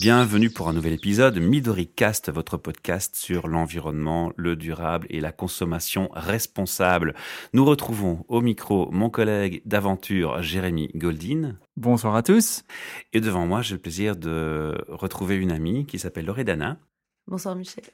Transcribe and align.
Bienvenue 0.00 0.48
pour 0.48 0.70
un 0.70 0.72
nouvel 0.72 0.94
épisode 0.94 1.38
Midori 1.38 1.86
Cast, 1.86 2.32
votre 2.32 2.56
podcast 2.56 3.16
sur 3.16 3.48
l'environnement, 3.48 4.32
le 4.34 4.56
durable 4.56 5.06
et 5.10 5.20
la 5.20 5.30
consommation 5.30 6.08
responsable. 6.14 7.14
Nous 7.52 7.66
retrouvons 7.66 8.24
au 8.28 8.40
micro 8.40 8.90
mon 8.92 9.10
collègue 9.10 9.60
d'aventure 9.66 10.40
Jérémy 10.40 10.88
Goldin. 10.94 11.58
Bonsoir 11.76 12.16
à 12.16 12.22
tous. 12.22 12.64
Et 13.12 13.20
devant 13.20 13.46
moi, 13.46 13.60
j'ai 13.60 13.74
le 13.74 13.80
plaisir 13.82 14.16
de 14.16 14.74
retrouver 14.88 15.36
une 15.36 15.52
amie 15.52 15.84
qui 15.84 15.98
s'appelle 15.98 16.24
Loredana. 16.24 16.78
Bonsoir 17.26 17.54
Michel. 17.54 17.84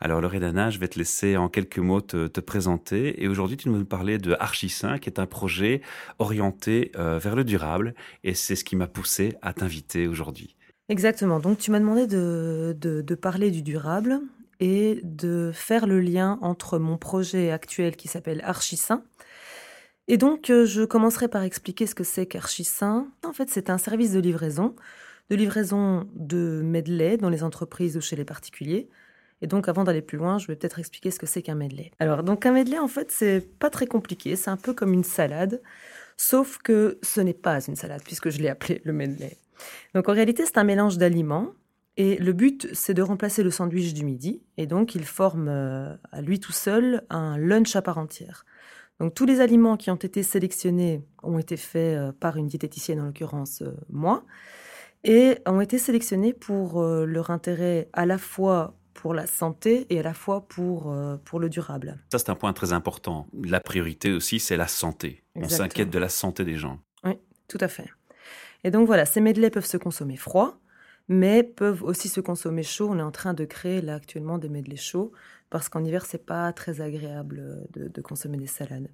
Alors 0.00 0.20
Loredana, 0.20 0.70
je 0.70 0.78
vais 0.78 0.86
te 0.86 1.00
laisser 1.00 1.36
en 1.36 1.48
quelques 1.48 1.80
mots 1.80 2.00
te, 2.00 2.40
présenter. 2.40 3.24
Et 3.24 3.26
aujourd'hui, 3.26 3.56
tu 3.56 3.70
nous 3.70 3.84
parler 3.84 4.18
de 4.18 4.34
Archi5, 4.34 5.00
qui 5.00 5.10
est 5.10 5.18
un 5.18 5.26
projet 5.26 5.82
orienté 6.20 6.92
euh, 6.94 7.18
vers 7.18 7.34
le 7.34 7.42
durable. 7.42 7.96
Et 8.22 8.34
c'est 8.34 8.54
ce 8.54 8.62
qui 8.62 8.76
m'a 8.76 8.86
poussé 8.86 9.34
à 9.42 9.52
t'inviter 9.52 10.06
aujourd'hui. 10.06 10.55
Exactement. 10.88 11.40
Donc 11.40 11.58
tu 11.58 11.70
m'as 11.70 11.80
demandé 11.80 12.06
de, 12.06 13.14
parler 13.20 13.50
du 13.50 13.62
durable 13.62 14.20
et 14.60 15.00
de 15.02 15.50
faire 15.52 15.86
le 15.86 16.00
lien 16.00 16.38
entre 16.42 16.78
mon 16.78 16.96
projet 16.96 17.50
actuel 17.50 17.96
qui 17.96 18.08
s'appelle 18.08 18.40
Archisain. 18.44 19.02
Et 20.08 20.16
donc 20.16 20.50
euh, 20.50 20.64
je 20.64 20.84
commencerai 20.84 21.28
par 21.28 21.42
expliquer 21.42 21.86
ce 21.86 21.94
que 21.94 22.04
c'est 22.04 22.26
qu'Archisain. 22.26 23.08
En 23.24 23.32
fait, 23.32 23.50
c'est 23.50 23.70
un 23.70 23.78
service 23.78 24.12
de 24.12 24.20
livraison 24.20 24.76
de 25.30 25.36
livraison 25.36 26.08
de 26.14 26.60
medley 26.62 27.16
dans 27.16 27.30
les 27.30 27.42
entreprises 27.42 27.96
ou 27.96 28.00
chez 28.00 28.16
les 28.16 28.24
particuliers. 28.24 28.88
Et 29.42 29.46
donc, 29.46 29.68
avant 29.68 29.84
d'aller 29.84 30.02
plus 30.02 30.16
loin, 30.16 30.38
je 30.38 30.46
vais 30.46 30.56
peut-être 30.56 30.78
expliquer 30.78 31.10
ce 31.10 31.18
que 31.18 31.26
c'est 31.26 31.42
qu'un 31.42 31.54
medley. 31.54 31.90
Alors, 31.98 32.22
donc 32.22 32.46
un 32.46 32.52
medley, 32.52 32.78
en 32.78 32.88
fait, 32.88 33.10
c'est 33.10 33.40
pas 33.58 33.68
très 33.68 33.86
compliqué. 33.86 34.34
C'est 34.36 34.50
un 34.50 34.56
peu 34.56 34.72
comme 34.72 34.92
une 34.92 35.04
salade, 35.04 35.60
sauf 36.16 36.58
que 36.58 36.98
ce 37.02 37.20
n'est 37.20 37.34
pas 37.34 37.60
une 37.66 37.76
salade 37.76 38.02
puisque 38.04 38.30
je 38.30 38.38
l'ai 38.38 38.48
appelé 38.48 38.80
le 38.84 38.92
medley. 38.92 39.36
Donc, 39.94 40.08
en 40.08 40.12
réalité, 40.12 40.44
c'est 40.44 40.58
un 40.58 40.64
mélange 40.64 40.98
d'aliments. 40.98 41.52
Et 41.96 42.16
le 42.16 42.32
but, 42.32 42.68
c'est 42.72 42.94
de 42.94 43.02
remplacer 43.02 43.42
le 43.42 43.50
sandwich 43.50 43.94
du 43.94 44.04
midi. 44.04 44.42
Et 44.56 44.66
donc, 44.66 44.94
il 44.94 45.04
forme 45.04 45.48
euh, 45.48 45.94
à 46.12 46.20
lui 46.20 46.40
tout 46.40 46.52
seul 46.52 47.02
un 47.08 47.38
lunch 47.38 47.74
à 47.74 47.82
part 47.82 47.98
entière. 47.98 48.44
Donc, 49.00 49.14
tous 49.14 49.26
les 49.26 49.40
aliments 49.40 49.76
qui 49.76 49.90
ont 49.90 49.96
été 49.96 50.22
sélectionnés 50.22 51.02
ont 51.22 51.38
été 51.38 51.56
faits 51.56 51.98
euh, 51.98 52.12
par 52.12 52.36
une 52.36 52.46
diététicienne, 52.46 53.00
en 53.00 53.06
l'occurrence 53.06 53.62
euh, 53.62 53.72
moi 53.88 54.24
et 55.04 55.38
ont 55.46 55.60
été 55.60 55.78
sélectionnés 55.78 56.32
pour 56.32 56.82
leur 56.82 57.30
intérêt 57.30 57.88
à 57.92 58.06
la 58.06 58.18
fois 58.18 58.76
pour 58.96 59.14
la 59.14 59.26
santé 59.26 59.86
et 59.90 60.00
à 60.00 60.02
la 60.02 60.14
fois 60.14 60.48
pour, 60.48 60.90
euh, 60.90 61.16
pour 61.24 61.38
le 61.38 61.48
durable. 61.48 61.98
Ça, 62.10 62.18
c'est 62.18 62.30
un 62.30 62.34
point 62.34 62.52
très 62.52 62.72
important. 62.72 63.28
La 63.44 63.60
priorité 63.60 64.12
aussi, 64.12 64.40
c'est 64.40 64.56
la 64.56 64.66
santé. 64.66 65.22
On 65.34 65.48
s'inquiète 65.48 65.90
de 65.90 65.98
la 65.98 66.08
santé 66.08 66.44
des 66.44 66.56
gens. 66.56 66.80
Oui, 67.04 67.12
tout 67.46 67.58
à 67.60 67.68
fait. 67.68 67.88
Et 68.66 68.72
donc 68.72 68.88
voilà, 68.88 69.06
ces 69.06 69.20
medley 69.20 69.48
peuvent 69.48 69.64
se 69.64 69.76
consommer 69.76 70.16
froid, 70.16 70.58
mais 71.06 71.44
peuvent 71.44 71.84
aussi 71.84 72.08
se 72.08 72.20
consommer 72.20 72.64
chaud. 72.64 72.88
On 72.90 72.98
est 72.98 73.02
en 73.02 73.12
train 73.12 73.32
de 73.32 73.44
créer 73.44 73.80
là 73.80 73.94
actuellement 73.94 74.38
des 74.38 74.48
medley 74.48 74.74
chauds 74.74 75.12
parce 75.50 75.68
qu'en 75.68 75.84
hiver, 75.84 76.04
c'est 76.04 76.26
pas 76.26 76.52
très 76.52 76.80
agréable 76.80 77.64
de, 77.72 77.86
de 77.86 78.00
consommer 78.00 78.38
des 78.38 78.48
salades. 78.48 78.88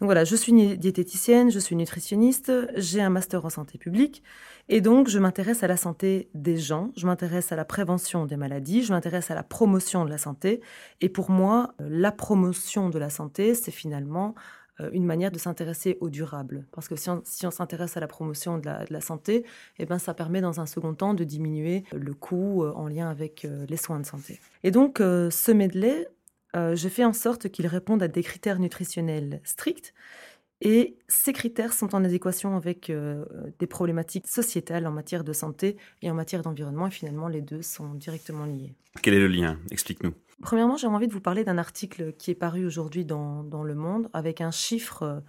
Donc 0.00 0.06
voilà, 0.06 0.24
je 0.24 0.34
suis 0.34 0.78
diététicienne, 0.78 1.50
je 1.50 1.58
suis 1.58 1.76
nutritionniste, 1.76 2.52
j'ai 2.76 3.02
un 3.02 3.10
master 3.10 3.44
en 3.44 3.50
santé 3.50 3.76
publique 3.76 4.22
et 4.68 4.80
donc 4.80 5.08
je 5.08 5.18
m'intéresse 5.18 5.62
à 5.62 5.66
la 5.66 5.76
santé 5.76 6.30
des 6.34 6.56
gens, 6.56 6.90
je 6.96 7.06
m'intéresse 7.06 7.52
à 7.52 7.56
la 7.56 7.64
prévention 7.64 8.26
des 8.26 8.36
maladies, 8.36 8.82
je 8.82 8.92
m'intéresse 8.92 9.30
à 9.30 9.34
la 9.34 9.42
promotion 9.42 10.04
de 10.06 10.10
la 10.10 10.18
santé 10.18 10.60
et 11.00 11.08
pour 11.08 11.30
moi, 11.30 11.74
euh, 11.80 11.88
la 11.90 12.12
promotion 12.12 12.90
de 12.90 12.98
la 12.98 13.10
santé, 13.10 13.54
c'est 13.54 13.70
finalement 13.70 14.34
euh, 14.38 14.61
une 14.92 15.04
manière 15.04 15.30
de 15.30 15.38
s'intéresser 15.38 15.98
au 16.00 16.08
durable. 16.08 16.66
Parce 16.72 16.88
que 16.88 16.96
si 16.96 17.08
on, 17.10 17.50
s'intéresse 17.50 17.96
à 17.96 18.00
la 18.00 18.08
promotion 18.08 18.58
de 18.58 18.68
la, 18.88 19.00
santé, 19.00 19.44
eh 19.78 19.86
ben, 19.86 19.98
ça 19.98 20.14
permet 20.14 20.40
dans 20.40 20.60
un 20.60 20.66
second 20.66 20.94
temps 20.94 21.14
de 21.14 21.24
diminuer 21.24 21.84
le 21.92 22.14
coût 22.14 22.64
euh, 22.64 22.72
en 22.72 22.88
lien 22.88 23.08
avec 23.08 23.46
les 23.68 23.76
soins 23.76 24.00
de 24.00 24.06
santé. 24.06 24.40
Et 24.64 24.70
donc, 24.70 24.98
ce 24.98 25.52
medley, 25.52 26.08
euh, 26.54 26.76
je 26.76 26.88
fais 26.88 27.04
en 27.04 27.12
sorte 27.12 27.48
qu'ils 27.48 27.66
répondent 27.66 28.02
à 28.02 28.08
des 28.08 28.22
critères 28.22 28.58
nutritionnels 28.58 29.40
stricts. 29.44 29.94
Et 30.60 30.96
ces 31.08 31.32
critères 31.32 31.72
sont 31.72 31.94
en 31.94 32.04
adéquation 32.04 32.56
avec 32.56 32.88
euh, 32.88 33.24
des 33.58 33.66
problématiques 33.66 34.28
sociétales 34.28 34.86
en 34.86 34.92
matière 34.92 35.24
de 35.24 35.32
santé 35.32 35.76
et 36.02 36.10
en 36.10 36.14
matière 36.14 36.42
d'environnement. 36.42 36.86
Et 36.86 36.90
finalement, 36.90 37.26
les 37.26 37.40
deux 37.40 37.62
sont 37.62 37.94
directement 37.94 38.44
liés. 38.44 38.74
Quel 39.02 39.14
est 39.14 39.18
le 39.18 39.26
lien? 39.26 39.58
Explique-nous. 39.72 40.14
Premièrement, 40.42 40.76
j'ai 40.76 40.88
envie 40.88 41.06
de 41.06 41.12
vous 41.12 41.20
parler 41.20 41.44
d'un 41.44 41.56
article 41.56 42.12
qui 42.14 42.32
est 42.32 42.34
paru 42.34 42.66
aujourd'hui 42.66 43.04
dans, 43.04 43.44
dans, 43.44 43.62
Le 43.62 43.76
Monde 43.76 44.10
avec 44.12 44.40
un 44.40 44.50
chiffre 44.50 45.02
euh, 45.04 45.20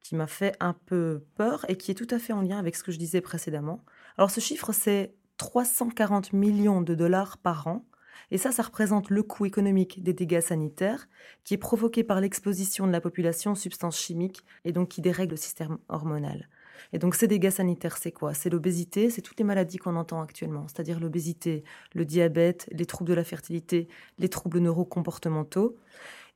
qui 0.00 0.14
m'a 0.14 0.28
fait 0.28 0.56
un 0.60 0.72
peu 0.72 1.24
peur 1.34 1.66
et 1.68 1.76
qui 1.76 1.90
est 1.90 1.94
tout 1.94 2.06
à 2.08 2.20
fait 2.20 2.32
en 2.32 2.40
lien 2.40 2.56
avec 2.56 2.76
ce 2.76 2.84
que 2.84 2.92
je 2.92 2.98
disais 2.98 3.20
précédemment. 3.20 3.84
Alors 4.16 4.30
ce 4.30 4.40
chiffre, 4.40 4.72
c'est 4.72 5.12
340 5.38 6.32
millions 6.32 6.82
de 6.82 6.94
dollars 6.94 7.36
par 7.38 7.66
an 7.66 7.84
et 8.30 8.38
ça, 8.38 8.52
ça 8.52 8.62
représente 8.62 9.10
le 9.10 9.22
coût 9.22 9.46
économique 9.46 10.02
des 10.02 10.12
dégâts 10.12 10.40
sanitaires 10.40 11.08
qui 11.44 11.54
est 11.54 11.58
provoqué 11.58 12.04
par 12.04 12.20
l'exposition 12.20 12.86
de 12.86 12.92
la 12.92 13.00
population 13.00 13.52
aux 13.52 13.56
substances 13.56 13.98
chimiques 13.98 14.44
et 14.64 14.72
donc 14.72 14.88
qui 14.88 15.00
dérègle 15.00 15.32
le 15.32 15.36
système 15.36 15.78
hormonal. 15.88 16.48
Et 16.92 16.98
donc 16.98 17.14
ces 17.14 17.28
dégâts 17.28 17.50
sanitaires, 17.50 17.98
c'est 17.98 18.12
quoi? 18.12 18.34
C'est 18.34 18.50
l'obésité, 18.50 19.10
c'est 19.10 19.22
toutes 19.22 19.38
les 19.38 19.44
maladies 19.44 19.76
qu'on 19.76 19.96
entend 19.96 20.22
actuellement, 20.22 20.66
c'est-à-dire 20.68 21.00
l'obésité, 21.00 21.62
le 21.94 22.04
diabète, 22.04 22.68
les 22.72 22.86
troubles 22.86 23.10
de 23.10 23.14
la 23.14 23.24
fertilité, 23.24 23.88
les 24.18 24.28
troubles 24.28 24.58
neurocomportementaux. 24.60 25.76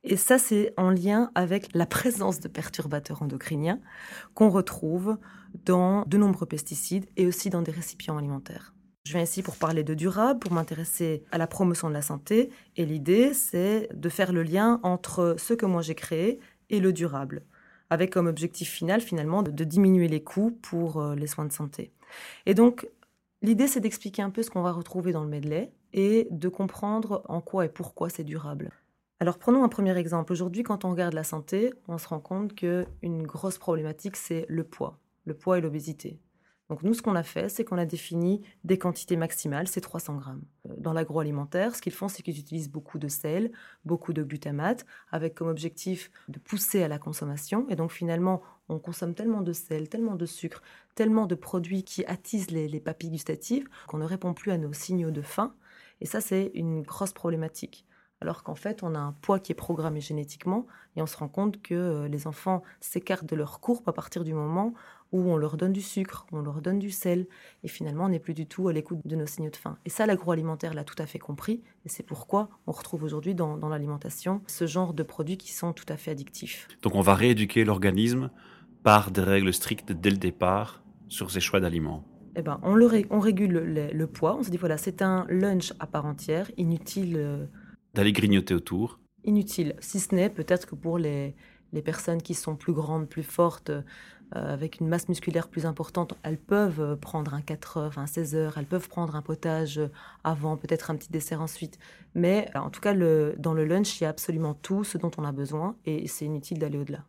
Et 0.03 0.17
ça, 0.17 0.37
c'est 0.37 0.71
en 0.77 0.91
lien 0.91 1.31
avec 1.33 1.73
la 1.73 1.87
présence 1.87 2.39
de 2.39 2.47
perturbateurs 2.47 3.23
endocriniens 3.23 3.79
qu'on 4.35 4.49
retrouve 4.49 5.17
dans 5.65 6.03
de 6.05 6.17
nombreux 6.17 6.45
pesticides 6.45 7.07
et 7.17 7.25
aussi 7.25 7.49
dans 7.49 7.63
des 7.63 7.71
récipients 7.71 8.17
alimentaires. 8.17 8.74
Je 9.05 9.13
viens 9.13 9.21
ici 9.21 9.43
pour 9.43 9.55
parler 9.55 9.83
de 9.83 9.93
durable, 9.93 10.39
pour 10.39 10.51
m'intéresser 10.51 11.23
à 11.31 11.37
la 11.37 11.45
promotion 11.45 11.89
de 11.89 11.93
la 11.93 12.01
santé. 12.01 12.49
Et 12.75 12.85
l'idée, 12.85 13.35
c'est 13.35 13.87
de 13.93 14.09
faire 14.09 14.33
le 14.33 14.41
lien 14.41 14.79
entre 14.81 15.35
ce 15.37 15.53
que 15.53 15.67
moi 15.67 15.83
j'ai 15.83 15.93
créé 15.93 16.39
et 16.71 16.79
le 16.79 16.91
durable, 16.91 17.43
avec 17.91 18.11
comme 18.11 18.25
objectif 18.25 18.67
final, 18.67 19.01
finalement, 19.01 19.43
de, 19.43 19.63
diminuer 19.63 20.07
les 20.07 20.23
coûts 20.23 20.57
pour 20.63 20.99
euh, 20.99 21.13
les 21.13 21.27
soins 21.27 21.45
de 21.45 21.53
santé. 21.53 21.91
Et 22.47 22.55
donc, 22.55 22.89
l'idée, 23.43 23.67
c'est 23.67 23.79
d'expliquer 23.79 24.23
un 24.23 24.31
peu 24.31 24.41
ce 24.41 24.49
qu'on 24.49 24.63
va 24.63 24.71
retrouver 24.71 25.11
dans 25.11 25.23
le 25.23 25.29
medley 25.29 25.71
et 25.93 26.27
de 26.31 26.49
comprendre 26.49 27.23
en 27.29 27.41
quoi 27.41 27.65
et 27.65 27.69
pourquoi 27.69 28.09
c'est 28.09 28.23
durable. 28.23 28.71
Alors 29.19 29.37
prenons 29.37 29.63
un 29.63 29.69
premier 29.69 29.95
exemple. 29.97 30.33
Aujourd'hui, 30.33 30.63
quand 30.63 30.83
on 30.83 30.89
regarde 30.89 31.13
la 31.13 31.23
santé, 31.23 31.73
on 31.87 31.99
se 31.99 32.07
rend 32.07 32.19
compte 32.19 32.55
qu'une 32.55 33.23
grosse 33.23 33.59
problématique, 33.59 34.17
c'est 34.17 34.45
le 34.49 34.63
poids, 34.63 34.99
le 35.25 35.35
poids 35.35 35.59
et 35.59 35.61
l'obésité. 35.61 36.19
Donc 36.69 36.81
nous, 36.81 36.93
ce 36.95 37.01
qu'on 37.01 37.15
a 37.15 37.23
fait, 37.23 37.47
c'est 37.49 37.63
qu'on 37.63 37.77
a 37.77 37.85
défini 37.85 38.41
des 38.63 38.79
quantités 38.79 39.17
maximales, 39.17 39.67
c'est 39.67 39.81
300 39.81 40.15
grammes. 40.15 40.41
Euh, 40.67 40.73
dans 40.77 40.93
l'agroalimentaire, 40.93 41.75
ce 41.75 41.81
qu'ils 41.81 41.93
font, 41.93 42.07
c'est 42.07 42.23
qu'ils 42.23 42.39
utilisent 42.39 42.71
beaucoup 42.71 42.97
de 42.97 43.07
sel, 43.07 43.51
beaucoup 43.85 44.13
de 44.13 44.23
glutamate, 44.23 44.85
avec 45.11 45.35
comme 45.35 45.47
objectif 45.47 46.09
de 46.27 46.39
pousser 46.39 46.81
à 46.81 46.87
la 46.87 46.97
consommation. 46.97 47.67
Et 47.69 47.75
donc 47.75 47.91
finalement, 47.91 48.41
on 48.67 48.79
consomme 48.79 49.13
tellement 49.13 49.41
de 49.41 49.53
sel, 49.53 49.89
tellement 49.89 50.15
de 50.15 50.25
sucre, 50.25 50.61
tellement 50.95 51.27
de 51.27 51.35
produits 51.35 51.83
qui 51.83 52.03
attisent 52.05 52.49
les, 52.49 52.67
les 52.67 52.79
papilles 52.79 53.11
gustatives 53.11 53.67
qu'on 53.87 53.99
ne 53.99 54.05
répond 54.05 54.33
plus 54.33 54.51
à 54.51 54.57
nos 54.57 54.73
signaux 54.73 55.11
de 55.11 55.21
faim. 55.21 55.53
Et 56.01 56.05
ça, 56.05 56.19
c'est 56.19 56.51
une 56.55 56.81
grosse 56.81 57.13
problématique 57.13 57.85
alors 58.21 58.43
qu'en 58.43 58.55
fait, 58.55 58.81
on 58.81 58.95
a 58.95 58.99
un 58.99 59.11
poids 59.11 59.39
qui 59.39 59.51
est 59.51 59.55
programmé 59.55 59.99
génétiquement 59.99 60.65
et 60.95 61.01
on 61.01 61.05
se 61.05 61.17
rend 61.17 61.27
compte 61.27 61.61
que 61.61 61.75
euh, 61.75 62.07
les 62.07 62.27
enfants 62.27 62.63
s'écartent 62.79 63.25
de 63.25 63.35
leur 63.35 63.59
courbe 63.59 63.87
à 63.87 63.93
partir 63.93 64.23
du 64.23 64.33
moment 64.33 64.73
où 65.15 65.31
on 65.31 65.37
leur 65.37 65.55
donne 65.55 65.71
du 65.71 65.81
sucre, 65.81 66.25
on 66.31 66.41
leur 66.41 66.61
donne 66.61 66.79
du 66.79 66.91
sel, 66.91 67.25
et 67.63 67.67
finalement 67.67 68.05
on 68.05 68.09
n'est 68.09 68.19
plus 68.19 68.33
du 68.33 68.45
tout 68.45 68.67
à 68.67 68.73
l'écoute 68.73 68.99
de 69.05 69.15
nos 69.15 69.25
signaux 69.25 69.49
de 69.49 69.55
faim. 69.55 69.77
Et 69.85 69.89
ça, 69.89 70.05
l'agroalimentaire 70.05 70.73
l'a 70.73 70.83
tout 70.83 70.95
à 71.01 71.05
fait 71.05 71.19
compris, 71.19 71.63
et 71.85 71.89
c'est 71.89 72.03
pourquoi 72.03 72.49
on 72.67 72.71
retrouve 72.71 73.03
aujourd'hui 73.03 73.33
dans, 73.33 73.55
l'alimentation 73.69 74.41
ce 74.47 74.67
genre 74.67 74.93
de 74.93 75.03
produits 75.03 75.37
qui 75.37 75.51
sont 75.51 75.73
tout 75.73 75.85
à 75.89 75.97
fait 75.97 76.11
addictifs. 76.11 76.67
Donc 76.81 76.95
on 76.95 77.01
va 77.01 77.15
rééduquer 77.15 77.63
l'organisme 77.63 78.29
par 78.83 79.11
des 79.11 79.21
règles 79.21 79.53
strictes 79.53 79.91
dès 79.91 80.11
le 80.11 80.17
départ 80.17 80.83
sur 81.07 81.31
ses 81.31 81.39
choix 81.39 81.59
d'aliments. 81.59 82.03
Eh 82.35 82.41
ben, 82.41 82.59
on, 82.63 82.75
le 82.75 82.87
on 83.09 83.19
régule 83.19 83.53
le, 83.93 84.07
poids, 84.07 84.35
on 84.37 84.43
se 84.43 84.49
dit 84.49 84.57
voilà, 84.57 84.77
c'est 84.77 85.01
un 85.01 85.25
lunch 85.29 85.71
à 85.79 85.87
part 85.87 86.05
entière, 86.05 86.51
inutile... 86.57 87.15
Euh, 87.15 87.45
D'aller 87.93 88.11
grignoter 88.11 88.53
autour 88.53 88.99
Inutile, 89.23 89.75
si 89.79 89.99
ce 89.99 90.13
n'est 90.13 90.29
peut-être 90.29 90.67
que 90.67 90.75
pour 90.75 90.99
les, 90.99 91.33
les 91.75 91.81
personnes 91.81 92.21
qui 92.21 92.33
sont 92.33 92.55
plus 92.55 92.73
grandes, 92.73 93.07
plus 93.07 93.23
fortes, 93.23 93.71
avec 94.35 94.79
une 94.79 94.87
masse 94.87 95.07
musculaire 95.07 95.47
plus 95.47 95.65
importante, 95.65 96.15
elles 96.23 96.37
peuvent 96.37 96.81
euh, 96.81 96.95
prendre 96.95 97.33
un 97.33 97.41
4 97.41 97.77
heures, 97.77 97.97
un 97.97 98.07
16 98.07 98.35
heures, 98.35 98.57
elles 98.57 98.65
peuvent 98.65 98.89
prendre 98.89 99.15
un 99.15 99.21
potage 99.21 99.79
euh, 99.79 99.87
avant, 100.23 100.57
peut-être 100.57 100.91
un 100.91 100.95
petit 100.95 101.11
dessert 101.11 101.41
ensuite. 101.41 101.79
Mais 102.13 102.49
en 102.55 102.69
tout 102.69 102.81
cas, 102.81 102.93
dans 102.93 103.53
le 103.53 103.65
lunch, 103.65 103.99
il 103.99 104.03
y 104.03 104.07
a 104.07 104.09
absolument 104.09 104.53
tout 104.53 104.83
ce 104.83 104.97
dont 104.97 105.11
on 105.17 105.23
a 105.23 105.31
besoin 105.31 105.75
et 105.85 106.07
c'est 106.07 106.25
inutile 106.25 106.59
d'aller 106.59 106.77
au-delà. 106.77 107.05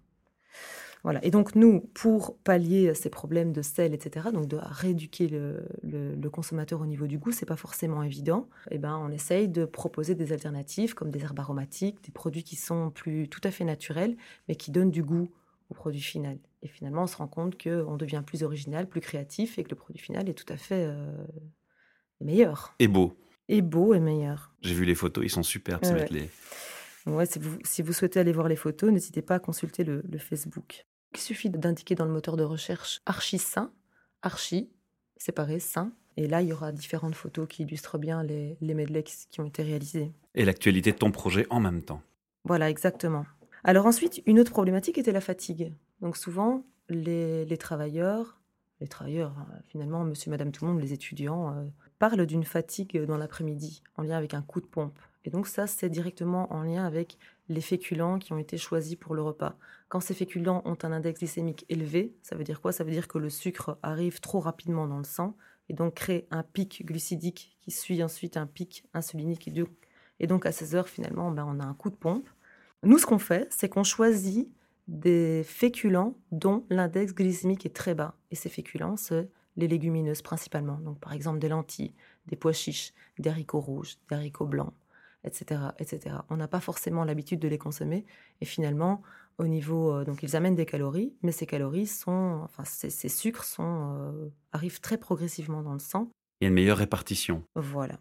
Voilà. 1.05 1.25
Et 1.25 1.31
donc 1.31 1.55
nous, 1.55 1.83
pour 1.95 2.37
pallier 2.39 2.93
ces 2.95 3.11
problèmes 3.11 3.53
de 3.53 3.63
sel, 3.63 3.95
etc., 3.95 4.31
donc 4.33 4.49
de 4.49 4.59
rééduquer 4.61 5.29
le, 5.29 5.65
le, 5.85 6.31
consommateur 6.31 6.81
au 6.81 6.87
niveau 6.87 7.07
du 7.07 7.19
goût, 7.19 7.31
c'est 7.31 7.47
pas 7.47 7.55
forcément 7.55 8.03
évident. 8.03 8.49
Et 8.73 8.75
eh 8.75 8.79
ben, 8.79 8.99
on 9.01 9.13
essaye 9.13 9.49
de 9.49 9.65
proposer 9.65 10.17
des 10.17 10.33
alternatives 10.33 10.95
comme 10.95 11.11
des 11.11 11.23
herbes 11.23 11.39
aromatiques, 11.39 12.03
des 12.05 12.11
produits 12.11 12.43
qui 12.43 12.57
sont 12.57 12.91
plus 12.91 13.29
tout 13.29 13.41
à 13.45 13.53
fait 13.53 13.63
naturels, 13.63 14.17
mais 14.49 14.57
qui 14.57 14.73
donnent 14.73 14.91
du 14.91 15.05
goût 15.05 15.29
au 15.71 15.75
produit 15.75 16.01
final. 16.01 16.39
Et 16.67 16.69
finalement, 16.69 17.05
on 17.05 17.07
se 17.07 17.17
rend 17.17 17.29
compte 17.29 17.63
qu'on 17.63 17.97
devient 17.97 18.25
plus 18.27 18.43
original, 18.43 18.89
plus 18.89 19.01
créatif 19.01 19.57
et 19.57 19.63
que 19.63 19.71
le 19.71 19.77
produit 19.77 20.03
final 20.03 20.29
est 20.29 20.35
tout 20.35 20.53
à 20.53 20.57
fait, 20.57 20.85
euh, 20.85 21.17
meilleur. 22.21 22.75
Et 22.81 22.89
beau. 22.89 23.17
Et 23.49 23.63
beau 23.63 23.95
et 23.95 24.01
meilleur. 24.01 24.53
J'ai 24.63 24.75
vu 24.75 24.85
les 24.85 24.97
photos, 24.97 25.25
ils 25.25 25.31
sont 25.31 25.45
superbes, 25.45 25.85
Ouais. 25.85 26.29
Ouais, 27.07 27.25
si, 27.25 27.39
vous, 27.39 27.57
si 27.63 27.83
vous 27.83 27.93
souhaitez 27.93 28.19
aller 28.19 28.33
voir 28.33 28.49
les 28.49 28.57
photos, 28.57 28.91
n'hésitez 28.91 29.23
pas 29.23 29.37
à 29.37 29.39
consulter 29.39 29.85
le, 29.85 30.03
le 30.11 30.19
Facebook. 30.19 30.87
Il 31.15 31.21
suffit 31.21 31.51
d'indiquer 31.51 31.95
dans 31.95 32.05
le 32.05 32.11
moteur 32.11 32.37
de 32.37 32.43
recherche 32.43 33.01
archi 33.07 33.39
sain, 33.39 33.71
archi, 34.23 34.69
séparé, 35.17 35.61
sain. 35.61 35.93
Et 36.17 36.27
là, 36.27 36.43
il 36.43 36.49
y 36.49 36.53
aura 36.53 36.73
différentes 36.73 37.15
photos 37.15 37.47
qui 37.47 37.63
illustrent 37.63 37.99
bien 37.99 38.25
les, 38.25 38.57
les 38.61 38.75
medleys 38.75 39.05
qui 39.31 39.41
ont 39.41 39.45
été 39.45 39.63
réalisés. 39.63 40.11
Et 40.35 40.45
l'actualité 40.45 40.91
de 40.91 40.97
ton 40.97 41.13
projet 41.13 41.47
en 41.49 41.61
même 41.61 41.83
temps. 41.83 42.03
Voilà, 42.43 42.69
exactement. 42.69 43.25
Alors 43.63 43.87
ensuite, 43.87 44.21
une 44.27 44.41
autre 44.41 44.51
problématique 44.51 44.99
était 44.99 45.13
la 45.13 45.21
fatigue. 45.21 45.73
Donc 46.01 46.17
souvent, 46.17 46.65
les, 46.89 47.45
les 47.45 47.59
travailleurs, 47.59 48.41
les 48.81 48.89
travailleurs, 48.89 49.35
euh, 49.39 49.59
finalement, 49.69 50.05
monsieur, 50.05 50.31
madame, 50.31 50.53
tout 50.53 50.65
le 50.65 50.73
monde, 50.73 50.81
les 50.81 50.93
étudiants, 50.93 51.55
euh, 51.55 51.65
parlent 51.99 52.27
d'une 52.27 52.45
fatigue 52.45 53.05
dans 53.05 53.17
l'après-midi, 53.17 53.83
en 53.97 54.03
lien 54.03 54.17
avec 54.17 54.35
un 54.35 54.43
coup 54.43 54.61
de 54.61 54.67
pompe. 54.67 54.99
Et 55.25 55.31
donc 55.31 55.49
ça, 55.49 55.67
c'est 55.67 55.89
directement 55.89 56.53
en 56.53 56.63
lien 56.63 56.85
avec 56.85 57.19
les 57.49 57.61
féculents 57.61 58.19
qui 58.19 58.33
ont 58.33 58.39
été 58.39 58.57
choisis 58.59 58.97
pour 58.97 59.15
le 59.15 59.23
repas. 59.23 59.57
Quand 59.89 60.01
ces 60.01 60.15
féculents 60.15 60.63
ont 60.65 60.79
un 60.83 60.93
index 60.93 61.19
glycémique 61.19 61.65
élevé, 61.69 62.15
ça 62.23 62.37
veut 62.37 62.45
dire 62.45 62.61
quoi? 62.61 62.73
Ça 62.73 62.85
veut 62.85 62.93
dire 62.93 63.09
que 63.09 63.19
le 63.19 63.31
sucre 63.31 63.79
arrive 63.83 64.21
trop 64.21 64.41
rapidement 64.41 64.87
dans 64.87 64.99
le 64.99 65.05
sang 65.05 65.37
et 65.69 65.75
donc 65.75 65.95
crée 65.95 66.27
un 66.31 66.43
pic 66.43 66.85
glucidique 66.85 67.57
qui 67.61 67.71
suit 67.73 68.03
ensuite 68.03 68.37
un 68.37 68.47
pic 68.47 68.85
insulinique. 68.95 69.49
Et 69.49 69.51
donc, 69.51 69.69
et 70.21 70.27
donc 70.27 70.47
à 70.47 70.53
16 70.53 70.77
heures, 70.77 70.89
finalement, 70.89 71.31
ben, 71.31 71.45
on 71.49 71.59
a 71.61 71.65
un 71.65 71.75
coup 71.75 71.91
de 71.91 71.97
pompe. 71.97 72.29
Nous, 72.83 72.99
ce 72.99 73.07
qu'on 73.07 73.19
fait, 73.19 73.49
c'est 73.51 73.69
qu'on 73.69 73.85
choisit 73.85 74.49
des 74.89 75.43
féculents 75.45 76.17
dont 76.31 76.65
l'index 76.71 77.15
glycémique 77.15 77.67
est 77.67 77.75
très 77.75 77.95
bas. 77.95 78.17
Et 78.31 78.37
ces 78.37 78.49
féculents, 78.49 78.97
c'est 78.97 79.29
les 79.57 79.69
légumineuses 79.69 80.23
principalement. 80.23 80.79
Donc 80.79 81.01
par 81.01 81.13
exemple 81.13 81.39
des 81.39 81.49
lentilles, 81.49 81.95
des 82.27 82.37
pois 82.37 82.53
chiches, 82.53 82.93
des 83.19 83.31
haricots 83.31 83.61
rouges, 83.61 83.97
des 84.09 84.17
haricots 84.17 84.47
blancs, 84.47 84.73
etc. 85.25 85.61
etc. 85.79 86.17
On 86.31 86.37
n'a 86.37 86.49
pas 86.49 86.61
forcément 86.61 87.05
l'habitude 87.05 87.41
de 87.41 87.49
les 87.49 87.59
consommer. 87.59 88.05
Et 88.41 88.45
finalement, 88.45 89.03
au 89.39 89.47
niveau... 89.47 89.93
euh, 89.93 90.05
donc 90.05 90.23
ils 90.23 90.37
amènent 90.37 90.55
des 90.55 90.67
calories, 90.67 91.15
mais 91.23 91.33
ces 91.33 91.47
calories 91.47 91.87
sont... 91.87 92.41
Enfin, 92.45 92.65
ces, 92.65 92.91
ces 92.91 93.09
sucres 93.09 93.45
sont, 93.45 93.97
euh, 93.99 94.29
arrivent 94.53 94.81
très 94.81 94.99
progressivement 94.99 95.63
dans 95.63 95.73
le 95.73 95.79
sang. 95.79 96.11
Il 96.41 96.45
y 96.45 96.47
a 96.47 96.49
une 96.49 96.55
meilleure 96.55 96.79
répartition. 96.79 97.43
Voilà. 97.55 97.99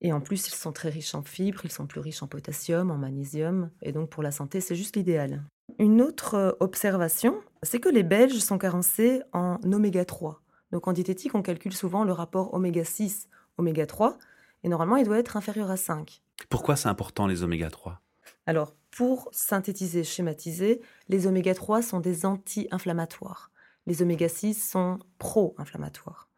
Et 0.00 0.12
en 0.12 0.20
plus, 0.20 0.48
ils 0.48 0.54
sont 0.54 0.72
très 0.72 0.88
riches 0.88 1.14
en 1.14 1.22
fibres, 1.22 1.60
ils 1.64 1.70
sont 1.70 1.86
plus 1.86 2.00
riches 2.00 2.22
en 2.24 2.26
potassium, 2.26 2.90
en 2.90 2.98
magnésium, 2.98 3.70
et 3.82 3.92
donc 3.92 4.10
pour 4.10 4.24
la 4.24 4.32
santé, 4.32 4.60
c'est 4.60 4.74
juste 4.74 4.96
l'idéal. 4.96 5.44
Une 5.78 6.02
autre 6.02 6.34
euh, 6.34 6.52
observation, 6.60 7.40
c'est 7.62 7.80
que 7.80 7.88
les 7.88 8.02
Belges 8.02 8.38
sont 8.38 8.58
carencés 8.58 9.22
en 9.32 9.58
oméga 9.64 10.04
3. 10.04 10.42
Donc 10.70 10.88
en 10.88 10.92
diététique, 10.92 11.34
on 11.34 11.42
calcule 11.42 11.74
souvent 11.74 12.04
le 12.04 12.12
rapport 12.12 12.54
oméga 12.54 12.84
6, 12.84 13.28
oméga 13.58 13.86
3, 13.86 14.18
et 14.64 14.68
normalement, 14.68 14.96
il 14.96 15.04
doit 15.04 15.18
être 15.18 15.36
inférieur 15.36 15.70
à 15.70 15.76
5. 15.76 16.22
Pourquoi 16.48 16.76
c'est 16.76 16.88
important 16.88 17.26
les 17.26 17.42
oméga 17.42 17.70
3 17.70 18.00
Alors, 18.46 18.74
pour 18.90 19.28
synthétiser, 19.32 20.04
schématiser, 20.04 20.80
les 21.08 21.26
oméga 21.26 21.54
3 21.54 21.82
sont 21.82 22.00
des 22.00 22.24
anti-inflammatoires. 22.26 23.50
Les 23.86 24.02
oméga 24.02 24.28
6 24.28 24.54
sont 24.54 24.98
pro-inflammatoires. 25.18 26.28